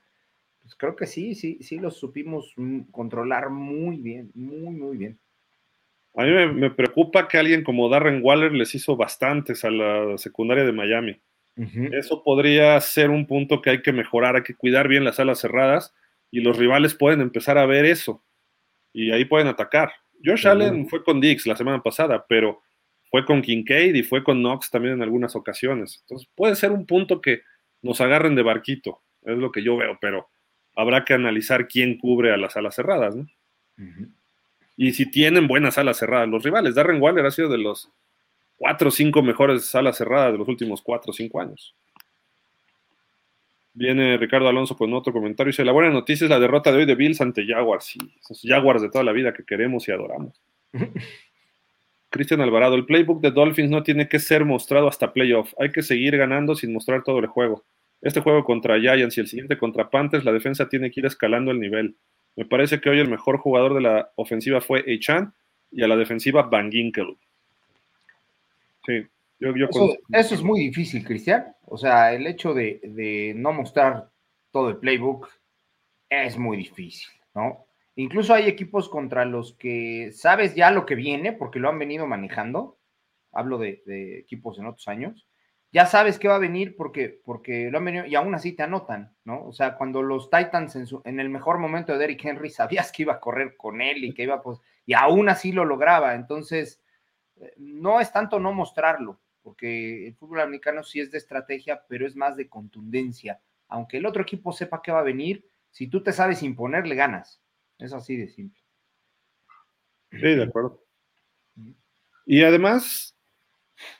[0.61, 2.53] pues creo que sí, sí, sí los supimos
[2.91, 5.19] controlar muy bien, muy, muy bien.
[6.15, 10.63] A mí me, preocupa que alguien como Darren Waller les hizo bastantes a la secundaria
[10.63, 11.21] de Miami.
[11.91, 15.39] Eso podría ser un punto que hay que mejorar, hay que cuidar bien las alas
[15.39, 15.95] cerradas
[16.29, 18.23] y los rivales pueden empezar a ver eso
[18.93, 19.91] y ahí pueden atacar.
[20.23, 22.61] Josh Allen fue con Dix la semana pasada, pero
[23.09, 25.99] fue con Kincaid y fue con Knox también en algunas ocasiones.
[26.01, 27.41] Entonces puede ser un punto que
[27.81, 30.29] nos agarren de barquito, es lo que yo veo, pero
[30.75, 33.27] habrá que analizar quién cubre a las alas cerradas, ¿no?
[34.75, 36.75] Y si tienen buenas alas cerradas los rivales.
[36.75, 37.91] Darren Waller ha sido de los
[38.57, 41.75] cuatro o cinco mejores alas cerradas de los últimos cuatro o cinco años.
[43.73, 45.51] Viene Ricardo Alonso con otro comentario.
[45.51, 47.95] Dice, la buena noticia es la derrota de hoy de Bills ante Jaguars.
[47.95, 50.41] Y esos Jaguars de toda la vida que queremos y adoramos.
[52.17, 55.53] Cristian Alvarado, el playbook de Dolphins no tiene que ser mostrado hasta playoff.
[55.59, 57.63] Hay que seguir ganando sin mostrar todo el juego.
[58.01, 61.51] Este juego contra Giants y el siguiente contra Panthers, la defensa tiene que ir escalando
[61.51, 61.95] el nivel.
[62.35, 65.33] Me parece que hoy el mejor jugador de la ofensiva fue Echan
[65.71, 67.15] y a la defensiva Van Ginkel.
[68.85, 69.07] Sí
[69.39, 71.45] eso, es muy difícil, Cristian.
[71.65, 74.09] O sea, el hecho de, no mostrar
[74.51, 75.29] todo el playbook
[76.09, 77.65] es muy difícil, ¿no?
[77.99, 82.05] Incluso hay equipos contra los que sabes ya lo que viene porque lo han venido
[82.05, 82.77] manejando.
[83.31, 83.81] Hablo de,
[84.19, 85.27] equipos en otros años.
[85.71, 88.61] Ya sabes qué va a venir porque, porque lo han venido y aún así te
[88.61, 89.43] anotan, ¿no?
[89.43, 90.75] O sea, cuando los Titans
[91.05, 94.13] en, el mejor momento de Derrick Henry sabías que iba a correr con él y
[94.13, 96.13] que iba pues, y aún así lo lograba.
[96.13, 96.79] Entonces,
[97.37, 102.05] eh, no es tanto no mostrarlo, porque el fútbol americano sí es de estrategia, pero
[102.05, 103.41] es más de contundencia.
[103.67, 106.93] Aunque el otro equipo sepa qué va a venir, si tú te sabes imponer, le
[106.93, 107.41] ganas.
[107.79, 108.61] Es así de simple.
[110.11, 110.83] Sí, de acuerdo.
[112.25, 113.15] Y además,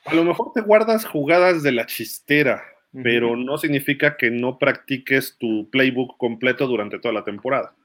[0.04, 2.62] a lo mejor te guardas jugadas de la chistera,
[3.02, 7.76] pero no significa que no practiques tu playbook completo durante toda la temporada.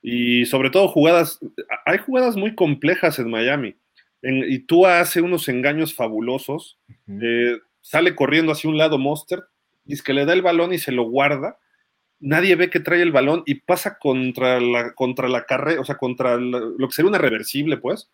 [0.00, 1.40] Y sobre todo jugadas,
[1.84, 3.76] hay jugadas muy complejas en Miami
[4.22, 6.78] y tú hace unos engaños fabulosos.
[7.06, 9.44] Eh, sale corriendo hacia un lado Monster,
[9.84, 11.58] y es que le da el balón y se lo guarda.
[12.20, 15.96] Nadie ve que trae el balón y pasa contra la, contra la carrera, o sea,
[15.96, 18.10] contra lo que sería una reversible, pues,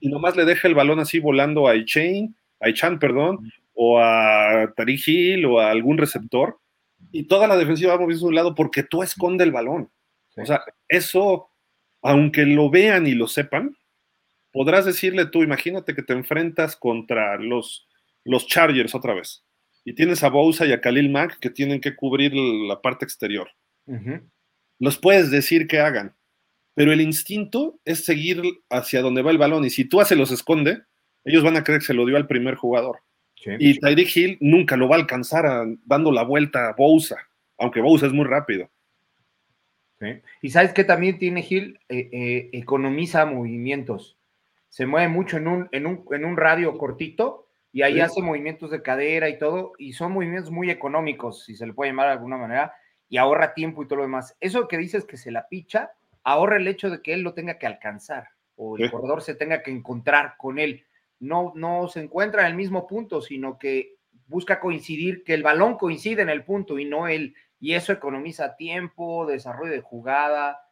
[0.00, 4.72] y nomás le deja el balón así volando a Ichain, a Ichan, perdón, o a
[4.76, 6.60] Tariq Hill o a algún receptor,
[7.10, 9.90] y toda la defensiva va moviendo a un lado porque tú esconde el balón.
[10.36, 11.50] O sea, eso,
[12.00, 13.76] aunque lo vean y lo sepan,
[14.52, 17.88] podrás decirle tú, imagínate que te enfrentas contra los,
[18.24, 19.44] los Chargers otra vez
[19.88, 23.48] y tienes a Bousa y a Khalil Mack que tienen que cubrir la parte exterior.
[24.78, 26.14] Los puedes decir que hagan,
[26.74, 30.30] pero el instinto es seguir hacia donde va el balón y si tú se los
[30.30, 30.82] esconde,
[31.24, 32.98] ellos van a creer que se lo dio al primer jugador.
[33.58, 35.44] y Tyreek Hill nunca lo va a alcanzar
[35.86, 37.16] dando la vuelta a Bousa,
[37.56, 38.70] aunque Bousa es muy rápido.
[40.42, 44.18] Y sabes que también tiene Hill, eh, eh, economiza movimientos
[44.68, 47.47] se mueve mucho en un, en un, en un radio cortito
[47.78, 51.64] y ahí hace movimientos de cadera y todo, y son movimientos muy económicos, si se
[51.64, 52.74] le puede llamar de alguna manera,
[53.08, 54.36] y ahorra tiempo y todo lo demás.
[54.40, 55.92] Eso que dices que se la picha,
[56.24, 59.62] ahorra el hecho de que él lo tenga que alcanzar o el corredor se tenga
[59.62, 60.86] que encontrar con él.
[61.20, 63.94] No, no se encuentra en el mismo punto, sino que
[64.26, 67.36] busca coincidir, que el balón coincide en el punto y no él.
[67.60, 70.68] Y eso economiza tiempo, desarrollo de jugada,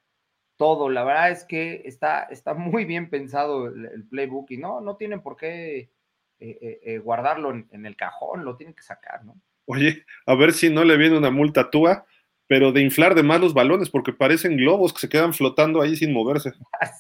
[0.57, 0.91] todo.
[0.91, 5.23] La verdad es que está, está muy bien pensado el, playbook y no, no tienen
[5.23, 5.93] por qué
[6.41, 9.41] eh, eh, eh, guardarlo en, en, el cajón, lo tienen que sacar, ¿no?
[9.67, 12.07] Oye, a ver si no le viene una multa a Túa
[12.49, 15.97] pero de inflar de más los balones, porque parecen globos que se quedan flotando ahí
[15.97, 16.53] sin moverse.
[16.81, 16.91] Ah,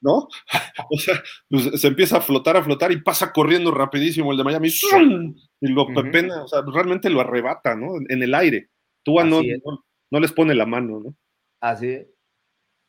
[0.00, 0.28] ¿No?
[0.90, 4.44] O sea, pues, se empieza a flotar, a flotar y pasa corriendo rapidísimo el de
[4.44, 4.68] Miami.
[5.60, 7.96] Y lo pepena, o sea, realmente lo arrebata, ¿no?
[8.08, 8.68] En el aire.
[9.02, 9.40] Tú no,
[10.10, 11.14] no, les pone la mano, ¿no?
[11.60, 12.06] Así es.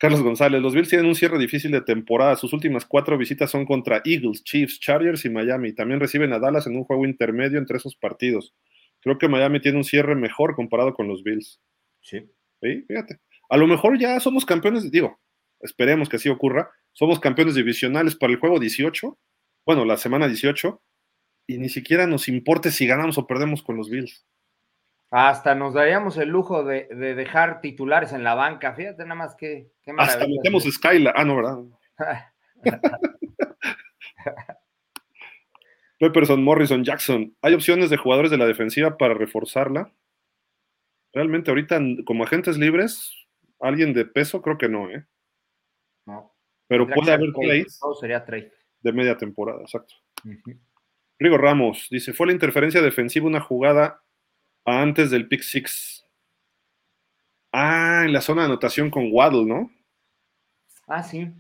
[0.05, 2.35] Carlos González, los Bills tienen un cierre difícil de temporada.
[2.35, 5.73] Sus últimas cuatro visitas son contra Eagles, Chiefs, Chargers y Miami.
[5.73, 8.53] También reciben a Dallas en un juego intermedio entre esos partidos.
[9.01, 11.59] Creo que Miami tiene un cierre mejor comparado con los Bills.
[12.01, 12.29] Sí.
[12.59, 13.19] Fíjate.
[13.49, 15.19] A lo mejor ya somos campeones, digo,
[15.59, 19.17] esperemos que así ocurra, somos campeones divisionales para el juego 18,
[19.65, 20.81] bueno, la semana 18,
[21.47, 24.25] y ni siquiera nos importe si ganamos o perdemos con los Bills.
[25.11, 29.71] Hasta nos daríamos el lujo de, dejar titulares en la banca, fíjate nada más que...
[29.97, 31.57] Hasta metemos Skylar, ah, no, ¿verdad?
[35.99, 37.35] Pepperson, Morrison, Jackson.
[37.41, 39.93] ¿Hay opciones de jugadores de la defensiva para reforzarla?
[41.13, 43.13] Realmente ahorita como agentes libres,
[43.59, 45.05] alguien de peso creo que no, ¿eh?
[46.05, 46.35] No.
[46.67, 47.79] Pero puede haber trades.
[47.99, 48.51] sería trade.
[48.81, 49.95] De media temporada, exacto.
[51.17, 54.03] Rigo Ramos dice, fue la interferencia defensiva una jugada
[54.65, 56.05] antes del pick six.
[57.51, 59.71] Ah, en la zona de anotación con Waddle, ¿no?
[60.87, 61.31] Ah, sí.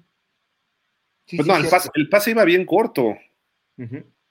[1.35, 3.17] pues no, el, pase, iba bien corto.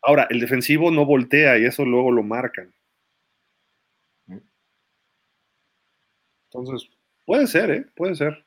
[0.01, 2.73] Ahora, el defensivo no voltea y eso luego lo marcan.
[6.55, 6.89] Entonces,
[7.27, 7.87] puede ser, ¿eh?
[7.97, 8.45] Puede ser.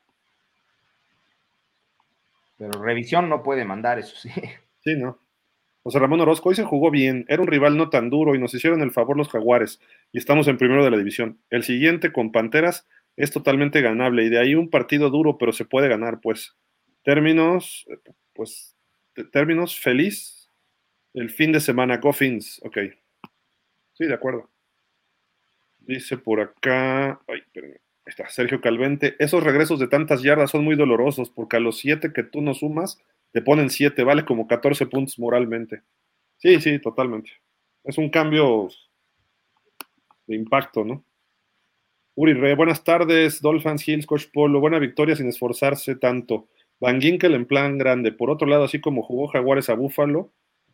[2.57, 4.29] Pero revisión no puede mandar, eso sí.
[4.83, 5.19] Sí, no.
[5.87, 8.53] José Ramón Orozco hoy se jugó bien, era un rival no tan duro y nos
[8.53, 9.79] hicieron el favor los jaguares
[10.11, 11.39] y estamos en primero de la división.
[11.49, 12.85] El siguiente con Panteras
[13.15, 16.57] es totalmente ganable y de ahí un partido duro, pero se puede ganar, pues.
[17.03, 17.87] Términos,
[18.33, 18.75] pues,
[19.31, 20.51] términos feliz
[21.13, 22.79] el fin de semana, Coffins, ok.
[23.93, 24.49] Sí, de acuerdo.
[25.79, 27.77] Dice por acá, ay, espérenme
[28.07, 29.15] está Sergio Calvente.
[29.19, 32.53] Esos regresos de tantas yardas son muy dolorosos porque a los siete que tú no
[32.53, 32.99] sumas,
[33.31, 35.83] te ponen siete, vale como 14 puntos moralmente.
[36.37, 37.31] Sí, sí, totalmente.
[37.83, 38.69] Es un cambio
[40.25, 41.03] de impacto, ¿no?
[42.15, 46.47] Uri Re, buenas tardes, Dolphins Hills, Coach Polo, buena victoria sin esforzarse tanto.
[46.79, 48.11] Van Ginkel en plan grande.
[48.11, 50.31] Por otro lado, así como jugó Jaguares a Búfalo,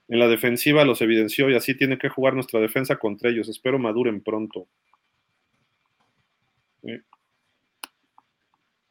[0.08, 3.50] en la defensiva los evidenció y así tiene que jugar nuestra defensa contra ellos.
[3.50, 4.68] Espero maduren pronto.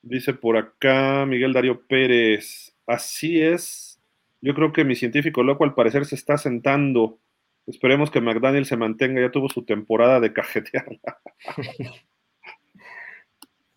[0.02, 2.72] Dice por acá Miguel Darío Pérez.
[2.87, 4.01] Así es.
[4.41, 7.19] Yo creo que mi científico loco al parecer se está sentando.
[7.67, 9.21] Esperemos que McDaniel se mantenga.
[9.21, 11.21] Ya tuvo su temporada de cajetearla.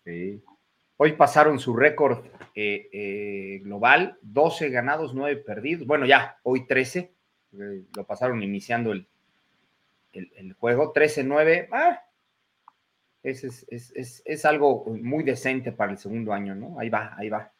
[0.04, 0.40] Sí.
[0.98, 2.24] Hoy pasaron su récord
[2.54, 5.84] eh, eh, global, 12 ganados, 9 perdidos.
[5.84, 7.12] Bueno, ya, hoy 13.
[7.58, 9.08] Eh, lo pasaron iniciando el,
[10.12, 10.94] el, juego.
[10.94, 11.68] 13-9.
[11.72, 12.02] Ah,
[13.22, 16.78] es, algo muy decente para el segundo año, ¿no?
[16.78, 17.52] Ahí va, ahí va.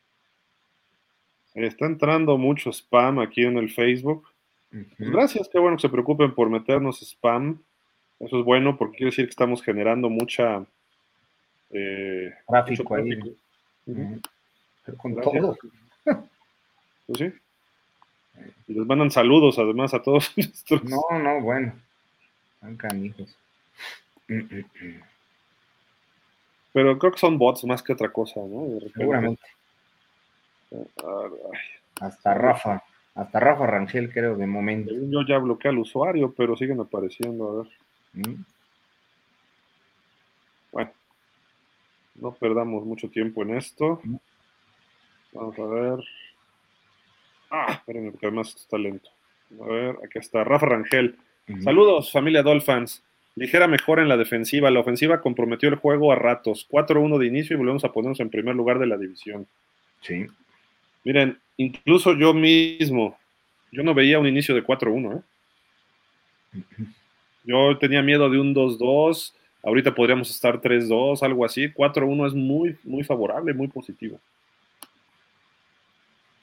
[1.56, 4.28] Está entrando mucho spam aquí en el Facebook.
[4.98, 7.62] Gracias, qué bueno que se preocupen por meternos spam.
[8.20, 10.66] Eso es bueno porque quiere decir que estamos generando mucha
[11.70, 13.36] eh, tráfico ahí.
[14.98, 15.56] con todo.
[17.06, 17.32] Pues sí.
[18.66, 20.34] Y les mandan saludos además a todos
[20.82, 21.72] No, no, bueno.
[22.54, 23.36] Están canijos.
[26.72, 28.80] Pero creo que son bots más que otra cosa, ¿no?
[28.92, 29.40] Seguramente.
[32.00, 32.82] Hasta Rafa,
[33.14, 34.92] hasta Rafa Rangel creo de momento.
[34.94, 37.72] Yo ya bloqueé al usuario, pero siguen apareciendo, a ver.
[38.12, 38.44] Mm.
[40.72, 40.90] Bueno,
[42.16, 44.00] no perdamos mucho tiempo en esto.
[44.02, 44.16] Mm.
[45.32, 46.04] Vamos a ver.
[47.50, 49.10] Ah, espérenme, porque además está lento.
[49.60, 51.16] A ver, aquí está Rafa Rangel.
[51.62, 53.02] Saludos, familia Dolphins.
[53.36, 54.70] Ligera mejora en la defensiva.
[54.70, 56.66] La ofensiva comprometió el juego a ratos.
[56.68, 59.46] 4-1 de inicio y volvemos a ponernos en primer lugar de la división.
[60.00, 60.26] Sí.
[61.06, 63.16] Miren, incluso yo mismo,
[63.70, 65.22] yo no veía un inicio de 4-1.
[66.52, 66.62] ¿eh?
[67.44, 69.32] Yo tenía miedo de un 2-2.
[69.62, 71.72] Ahorita podríamos estar 3-2, algo así.
[71.72, 74.18] 4-1 es muy, muy favorable, muy positivo.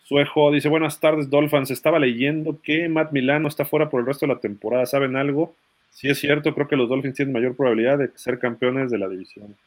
[0.06, 1.70] Suejo dice: Buenas tardes, Dolphins.
[1.70, 4.86] Estaba leyendo que Matt Milano está fuera por el resto de la temporada.
[4.86, 5.54] ¿Saben algo?
[5.90, 9.10] Sí es cierto, creo que los Dolphins tienen mayor probabilidad de ser campeones de la
[9.10, 9.58] división.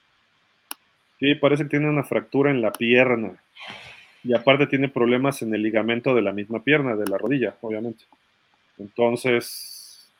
[1.21, 3.39] Sí, parece que tiene una fractura en la pierna.
[4.27, 8.05] Y aparte tiene problemas en el ligamento de la misma pierna, de la rodilla, obviamente.
[8.77, 10.11] Entonces,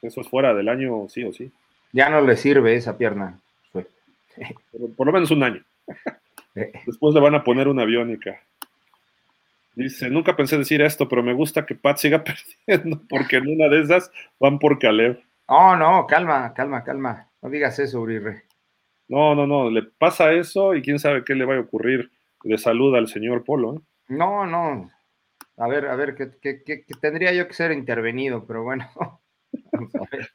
[0.00, 1.52] eso es fuera del año, sí o sí.
[1.92, 3.38] Ya no le sirve esa pierna.
[3.72, 3.86] Por,
[4.96, 5.62] por lo menos un año.
[6.54, 8.40] Después le van a poner una aviónica.
[9.74, 12.24] Dice, nunca pensé decir esto, pero me gusta que Pat siga
[12.66, 15.20] perdiendo, porque en una de esas van por Caleb.
[15.46, 17.28] Oh, no, calma, calma, calma.
[17.42, 18.44] No digas eso, Uribe.
[19.08, 22.10] No, no, no, le pasa eso y quién sabe qué le va a ocurrir
[22.42, 23.76] de salud al señor Polo.
[23.76, 23.80] ¿eh?
[24.08, 24.90] No, no.
[25.56, 28.88] A ver, a ver, que, tendría yo que ser intervenido, pero bueno.
[29.72, 30.30] Vamos a ver.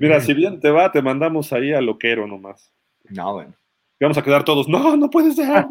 [0.00, 2.72] Mira, si bien te va, te mandamos ahí a loquero nomás.
[3.10, 3.54] No, bueno.
[4.00, 5.66] Y vamos a quedar todos, no, no puede ser.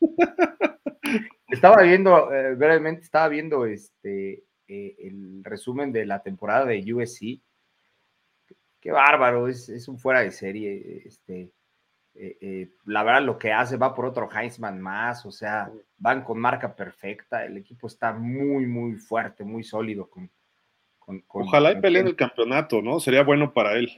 [1.48, 7.40] estaba viendo, eh, brevemente, estaba viendo este eh, el resumen de la temporada de USC.
[8.80, 11.02] Qué bárbaro, es, un fuera de serie.
[11.04, 11.50] Este,
[12.14, 16.38] eh, la verdad, lo que hace va por otro Heisman más, o sea, van con
[16.38, 17.44] marca perfecta.
[17.44, 20.08] El equipo está muy, muy fuerte, muy sólido.
[20.08, 20.30] Con,
[21.28, 23.00] Ojalá y peleen el campeonato, ¿no?
[23.00, 23.90] Sería bueno para él.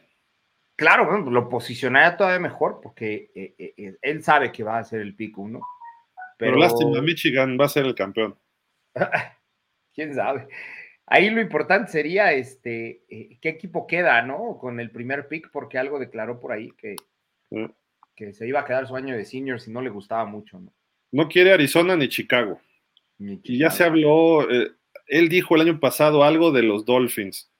[0.76, 3.30] Claro, lo posicionaría todavía mejor porque
[4.00, 5.60] él sabe que va a ser el pico uno
[6.42, 8.36] pero, lástima, Michigan va a ser el campeón.
[9.94, 10.48] Quién sabe.
[11.06, 14.58] Ahí lo importante sería este eh, qué equipo queda, ¿no?
[14.58, 16.96] Con el primer pick, porque algo declaró por ahí que,
[18.24, 20.72] que se iba a quedar su año de senior si no le gustaba mucho, ¿no?
[21.10, 22.60] No quiere Arizona ni Chicago.
[23.18, 24.72] Y ya se habló, eh,
[25.06, 27.50] él dijo el año pasado algo de los Dolphins.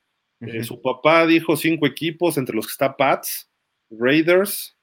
[0.40, 3.48] Eh, su papá dijo cinco equipos, entre los que está Pats,
[3.90, 4.76] Raiders,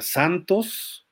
[0.00, 1.06] Santos,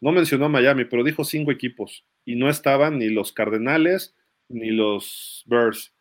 [0.00, 4.14] no mencionó a Miami, pero dijo cinco equipos y no estaban ni los Cardenales
[4.48, 5.92] ni los Bears.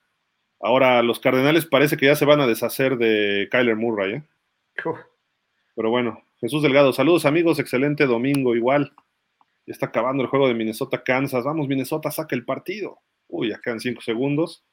[0.59, 4.15] Ahora, los Cardenales parece que ya se van a deshacer de Kyler Murray.
[4.15, 4.23] ¿eh?
[5.75, 8.93] Pero bueno, Jesús Delgado, saludos amigos, excelente domingo igual.
[9.65, 11.43] Ya está acabando el juego de Minnesota-Kansas.
[11.43, 12.99] Vamos, Minnesota, saca el partido.
[13.27, 14.63] Uy, ya quedan cinco segundos.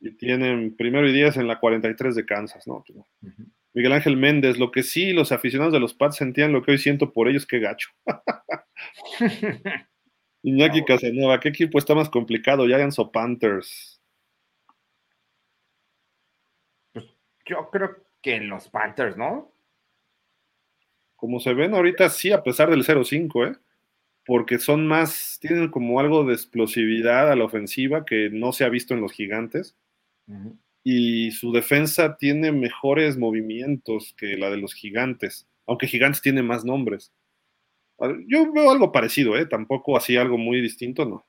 [0.00, 2.84] Y tienen primero y diez en la 43 de Kansas, ¿no?
[3.72, 6.78] Miguel Ángel Méndez, lo que sí los aficionados de los Pats sentían lo que hoy
[6.78, 7.90] siento por ellos, qué gacho.
[10.42, 12.66] Iñaki Casanova, ¿qué equipo está más complicado?
[12.66, 14.00] Giants o Panthers?
[16.92, 17.06] Pues
[17.44, 19.55] yo creo que los Panthers, ¿no?
[21.16, 23.56] Como se ven ahorita, sí, a pesar del 0-5, ¿eh?
[24.24, 28.68] Porque son más, tienen como algo de explosividad a la ofensiva que no se ha
[28.68, 29.76] visto en los gigantes
[30.88, 36.64] y su defensa tiene mejores movimientos que la de los gigantes, aunque gigantes tiene más
[36.64, 37.12] nombres.
[38.28, 39.46] Yo veo algo parecido, ¿eh?
[39.46, 41.26] tampoco así algo muy distinto, ¿no?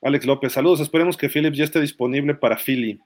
[0.00, 3.00] Alex López, saludos, esperemos que Phillips ya esté disponible para Philly,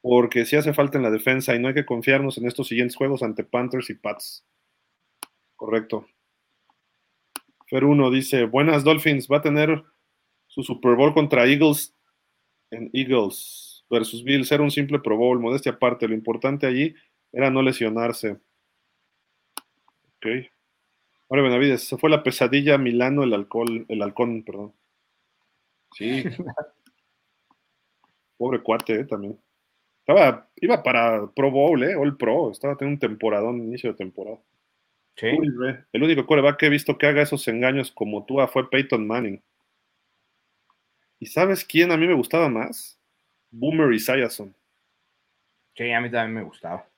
[0.00, 2.96] porque si hace falta en la defensa y no hay que confiarnos en estos siguientes
[2.96, 4.44] juegos ante Panthers y Pats.
[5.56, 6.06] Correcto.
[7.66, 9.84] Fer 1 dice, buenas Dolphins, va a tener
[10.46, 11.94] su Super Bowl contra Eagles
[12.70, 16.94] en Eagles versus Bills era un simple Pro Bowl, modestia aparte, lo importante allí
[17.32, 18.38] era no lesionarse.
[20.16, 20.26] Ok.
[21.30, 24.74] Ahora Benavides, se fue la pesadilla Milano, el alcohol, el halcón, perdón.
[25.94, 26.24] Sí.
[28.38, 29.38] Pobre cuate, eh, también.
[30.08, 34.38] Estaba, iba para Pro Bowl, eh, All Pro, estaba teniendo un temporadón, inicio de temporada.
[35.16, 35.26] Sí.
[35.92, 39.42] el único coreback que he visto que haga esos engaños como tú fue Peyton Manning.
[41.18, 42.98] ¿Y sabes quién a mí me gustaba más?
[43.50, 44.54] Boomer y Sayason.
[45.76, 46.88] Sí, a mí también me gustaba.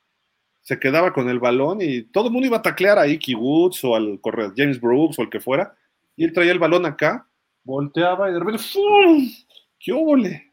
[0.61, 3.82] Se quedaba con el balón y todo el mundo iba a taclear a Icky Woods
[3.82, 5.74] o al corredor James Brooks o el que fuera.
[6.15, 7.27] Y él traía el balón acá,
[7.65, 9.28] volteaba y de repente ¡fum!
[9.81, 10.49] ¡Qué óvole!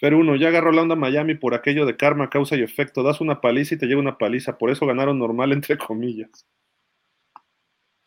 [0.00, 3.02] Pero uno, ya agarró la onda Miami por aquello de karma, causa y efecto.
[3.02, 4.58] Das una paliza y te llega una paliza.
[4.58, 6.46] Por eso ganaron normal, entre comillas.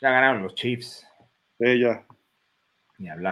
[0.02, 1.06] Ya ganaron los Chiefs.
[1.60, 2.06] Sí, ya.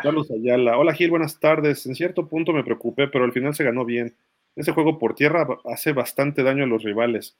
[0.02, 0.77] Carlos Ayala.
[0.77, 1.86] Hola Gil, buenas tardes.
[1.86, 4.15] En cierto punto me preocupé, pero al final se ganó bien.
[4.56, 7.38] Ese juego por tierra hace bastante daño a los rivales.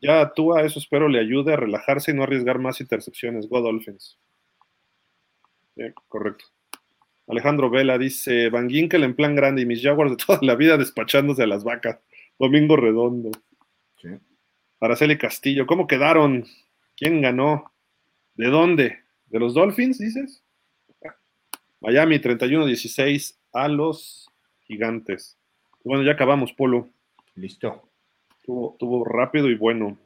[0.00, 3.48] Ya tú a eso espero le ayude a relajarse y no arriesgar más intercepciones.
[3.48, 4.18] Go Dolphins.
[6.08, 6.46] correcto.
[7.28, 10.76] Alejandro Vela dice, Van Ginkel en plan grande y mis Jaguars de toda la vida
[10.76, 11.98] despachándose a las vacas.
[12.38, 13.30] Domingo Redondo.
[14.00, 14.08] Sí.
[14.80, 16.46] Araceli Castillo, ¿cómo quedaron?
[16.96, 17.72] ¿Quién ganó?
[18.34, 18.98] ¿De dónde?
[19.26, 20.42] ¿De los Dolphins, dices?
[21.80, 24.28] Miami 31-16 a los
[24.66, 25.36] gigantes.
[25.84, 26.88] Bueno, ya acabamos, Polo.
[27.34, 27.88] Listo.
[28.44, 29.98] Tuvo, rápido y bueno.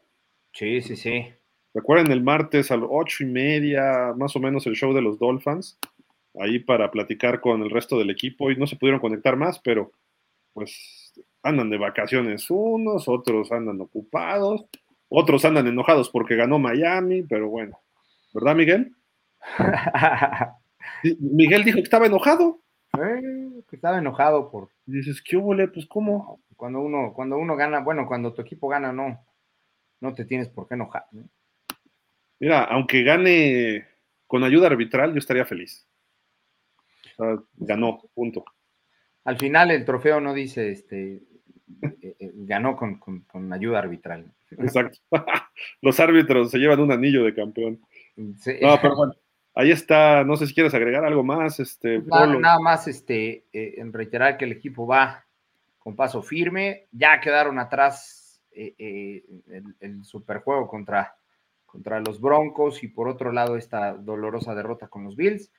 [0.52, 1.26] Sí, sí, sí.
[1.72, 5.18] Recuerden el martes a las ocho y media, más o menos, el show de los
[5.18, 5.78] Dolphins,
[6.38, 8.50] ahí para platicar con el resto del equipo.
[8.50, 9.92] Y no se pudieron conectar más, pero
[10.52, 14.66] pues andan de vacaciones unos, otros andan ocupados,
[15.08, 17.78] otros andan enojados porque ganó Miami, pero bueno,
[18.32, 18.94] ¿verdad, Miguel?
[21.18, 22.60] Miguel dijo que estaba enojado.
[22.98, 24.68] Eh, que estaba enojado por.
[24.84, 25.56] dices, ¿qué hubo?
[25.72, 26.40] Pues, ¿cómo?
[26.56, 29.18] Cuando uno, cuando uno gana, bueno, cuando tu equipo gana, no,
[30.00, 31.06] no te tienes por qué enojar.
[32.38, 33.86] Mira, aunque gane
[34.26, 35.86] con ayuda arbitral, yo estaría feliz.
[37.54, 38.44] Ganó, punto.
[39.24, 41.22] Al final el trofeo no dice, este,
[41.82, 44.32] eh, eh, ganó con, ayuda arbitral.
[44.50, 44.98] Exacto.
[45.80, 47.80] Los árbitros se llevan un anillo de campeón.
[48.16, 49.14] No, pero bueno,
[49.54, 50.24] ahí está.
[50.24, 51.60] No sé si quieres agregar algo más.
[51.60, 55.24] Este, nada, más este, eh, en reiterar que el equipo va
[55.78, 56.88] con paso firme.
[56.90, 59.24] Ya quedaron atrás el,
[59.80, 61.16] el, superjuego contra,
[61.64, 65.50] contra los Broncos y por otro lado esta dolorosa derrota con los Bills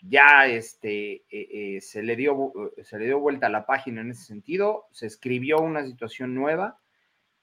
[0.00, 2.52] ya este, eh, eh, se, le dio,
[2.82, 6.78] se le dio vuelta a la página en ese sentido, se escribió una situación nueva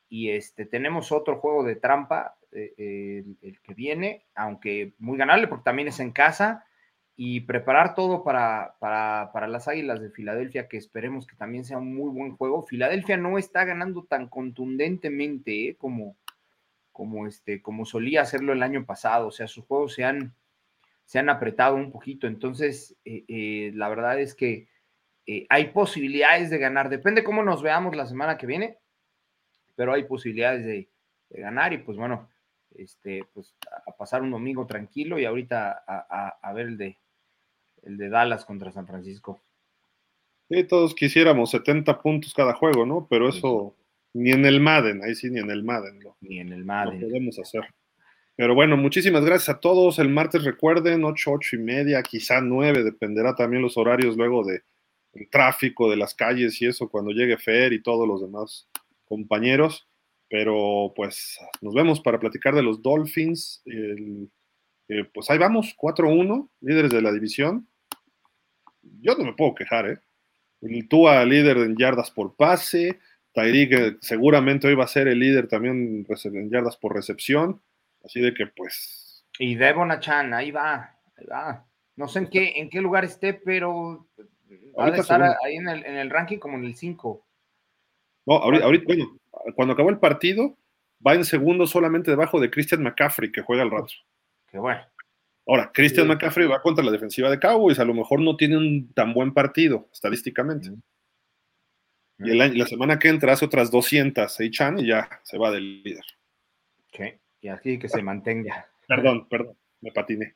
[0.07, 5.65] y este, tenemos otro juego de trampa, eh, el, que viene, aunque muy ganable porque
[5.65, 6.65] también es en casa
[7.17, 11.93] y preparar todo para, para, las Águilas de Filadelfia, que esperemos que también sea un
[11.93, 12.65] muy buen juego.
[12.65, 16.15] Filadelfia no está ganando tan contundentemente como,
[16.91, 20.33] como, este, como solía hacerlo el año pasado, o sea, sus juegos se han
[21.05, 22.27] se han apretado un poquito.
[22.27, 24.67] Entonces, eh, eh, la verdad es que
[25.27, 26.89] eh, hay posibilidades de ganar.
[26.89, 28.77] Depende cómo nos veamos la semana que viene,
[29.75, 30.89] pero hay posibilidades de,
[31.29, 32.29] ganar y pues bueno,
[32.75, 33.55] este, pues
[33.85, 36.97] a pasar un domingo tranquilo y ahorita a, ver el de,
[37.81, 39.41] el de Dallas contra San Francisco.
[40.47, 43.05] Sí, todos quisiéramos 70 puntos cada juego, ¿no?
[43.09, 43.75] Pero eso
[44.13, 45.99] ni en el Madden, ahí sí, ni en el Madden.
[46.21, 47.01] Ni en el Madden.
[47.01, 47.65] Lo podemos hacer.
[48.35, 49.97] Pero bueno, muchísimas gracias a todos.
[49.99, 54.61] El martes recuerden, 8, 8 y media, quizá 9, dependerá también los horarios luego de
[55.31, 58.67] tráfico de las calles y eso cuando llegue Fer y todos los demás
[59.05, 59.87] compañeros.
[60.27, 63.61] Pero pues nos vemos para platicar de los Dolphins.
[63.65, 67.67] Eh, pues ahí vamos, 4-1, líderes de la división.
[69.01, 69.99] Yo no me puedo quejar, ¿eh?
[70.61, 72.99] El Tua líder en yardas por pase.
[73.33, 77.61] Tyreek eh, seguramente hoy va a ser el líder también en yardas por recepción.
[78.05, 79.25] Así de que pues.
[79.39, 81.67] Y Devon Achan, ahí va, ahí va.
[81.95, 84.07] No sé en qué, en qué lugar esté, pero
[84.77, 87.25] va a estar ahí en el, en el, ranking como en el 5.
[88.27, 89.19] No, ahorita, bueno,
[89.55, 90.57] cuando acabó el partido,
[91.05, 93.93] va en segundo solamente debajo de Christian McCaffrey, que juega al rato.
[94.47, 94.81] Qué bueno.
[95.47, 98.93] Ahora, Christian McCaffrey va contra la defensiva de Cowboys, a lo mejor no tiene un
[98.93, 100.71] tan buen partido, estadísticamente.
[102.19, 106.05] Y la semana que entra hace otras 200, Chan y ya se va del líder.
[106.89, 108.67] Okay y así que se mantenga.
[108.87, 110.35] Perdón, perdón, me patiné.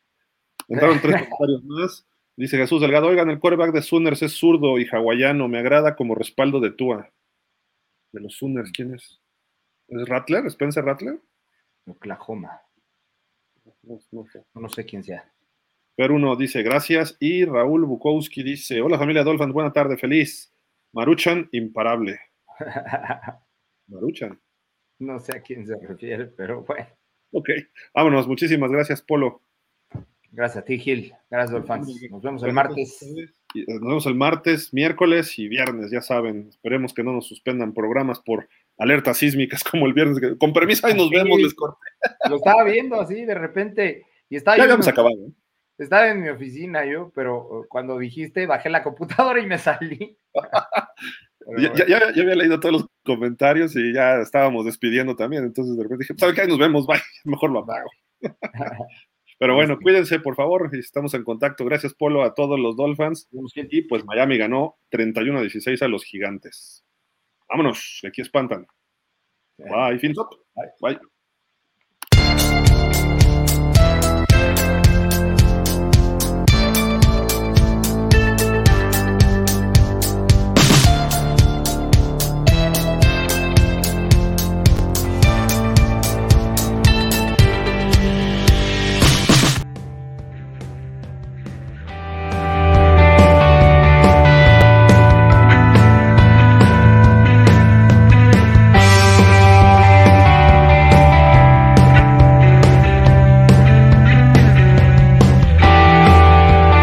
[0.68, 2.08] Entraron tres comentarios más.
[2.36, 6.14] Dice Jesús Delgado, oigan, el quarterback de Sooners es zurdo y hawaiano, me agrada como
[6.14, 7.12] respaldo de Tua.
[8.12, 9.20] De los Sooners, ¿quién es?
[9.88, 10.46] ¿Es Rattler?
[10.46, 11.20] ¿Spencer Rattler?
[11.88, 12.62] Oklahoma.
[14.54, 14.86] No, sé.
[14.86, 15.34] quién sea.
[15.96, 20.54] Pero uno dice gracias y Raúl Bukowski dice, hola familia Dolphins, buena tarde, feliz.
[20.94, 22.20] Maruchan, imparable.
[23.88, 24.40] Maruchan.
[25.00, 26.99] No sé a quién se refiere, pero bueno.
[27.32, 27.50] Ok,
[27.94, 28.28] vámonos.
[28.28, 29.42] Muchísimas gracias, Polo.
[30.32, 31.14] Gracias a ti, Gil.
[31.30, 32.12] Gracias, Dolphins.
[32.12, 33.00] Nos vemos el martes.
[33.54, 36.48] Nos vemos el martes, miércoles y viernes, ya saben.
[36.50, 38.48] Esperemos que no nos suspendan programas por
[38.78, 40.20] alertas sísmicas como el viernes.
[40.38, 41.56] Con permiso, ahí nos vemos, les
[42.30, 45.16] Lo estaba viendo así de repente y estaba ya habíamos acabado.
[45.16, 45.32] ¿eh?
[45.80, 50.18] Estaba en mi oficina yo, pero cuando dijiste, bajé la computadora y me salí.
[51.58, 55.44] Ya, había leído todos los comentarios y ya estábamos despidiendo también.
[55.44, 56.42] Entonces de repente dije, ¿sabes qué?
[56.42, 57.02] Ahí nos vemos, bye.
[57.26, 57.90] Mejor lo apago.
[59.40, 60.70] Pero bueno, cuídense, por favor.
[60.74, 61.64] Estamos en contacto.
[61.64, 63.30] Gracias, Polo, a todos los Dolphins.
[63.56, 66.86] Y pues Miami ganó 31 a 16 a los gigantes.
[67.48, 68.68] Vámonos, aquí espantan.
[69.58, 70.72] Bye, fin Bye.
[70.82, 71.00] Bye.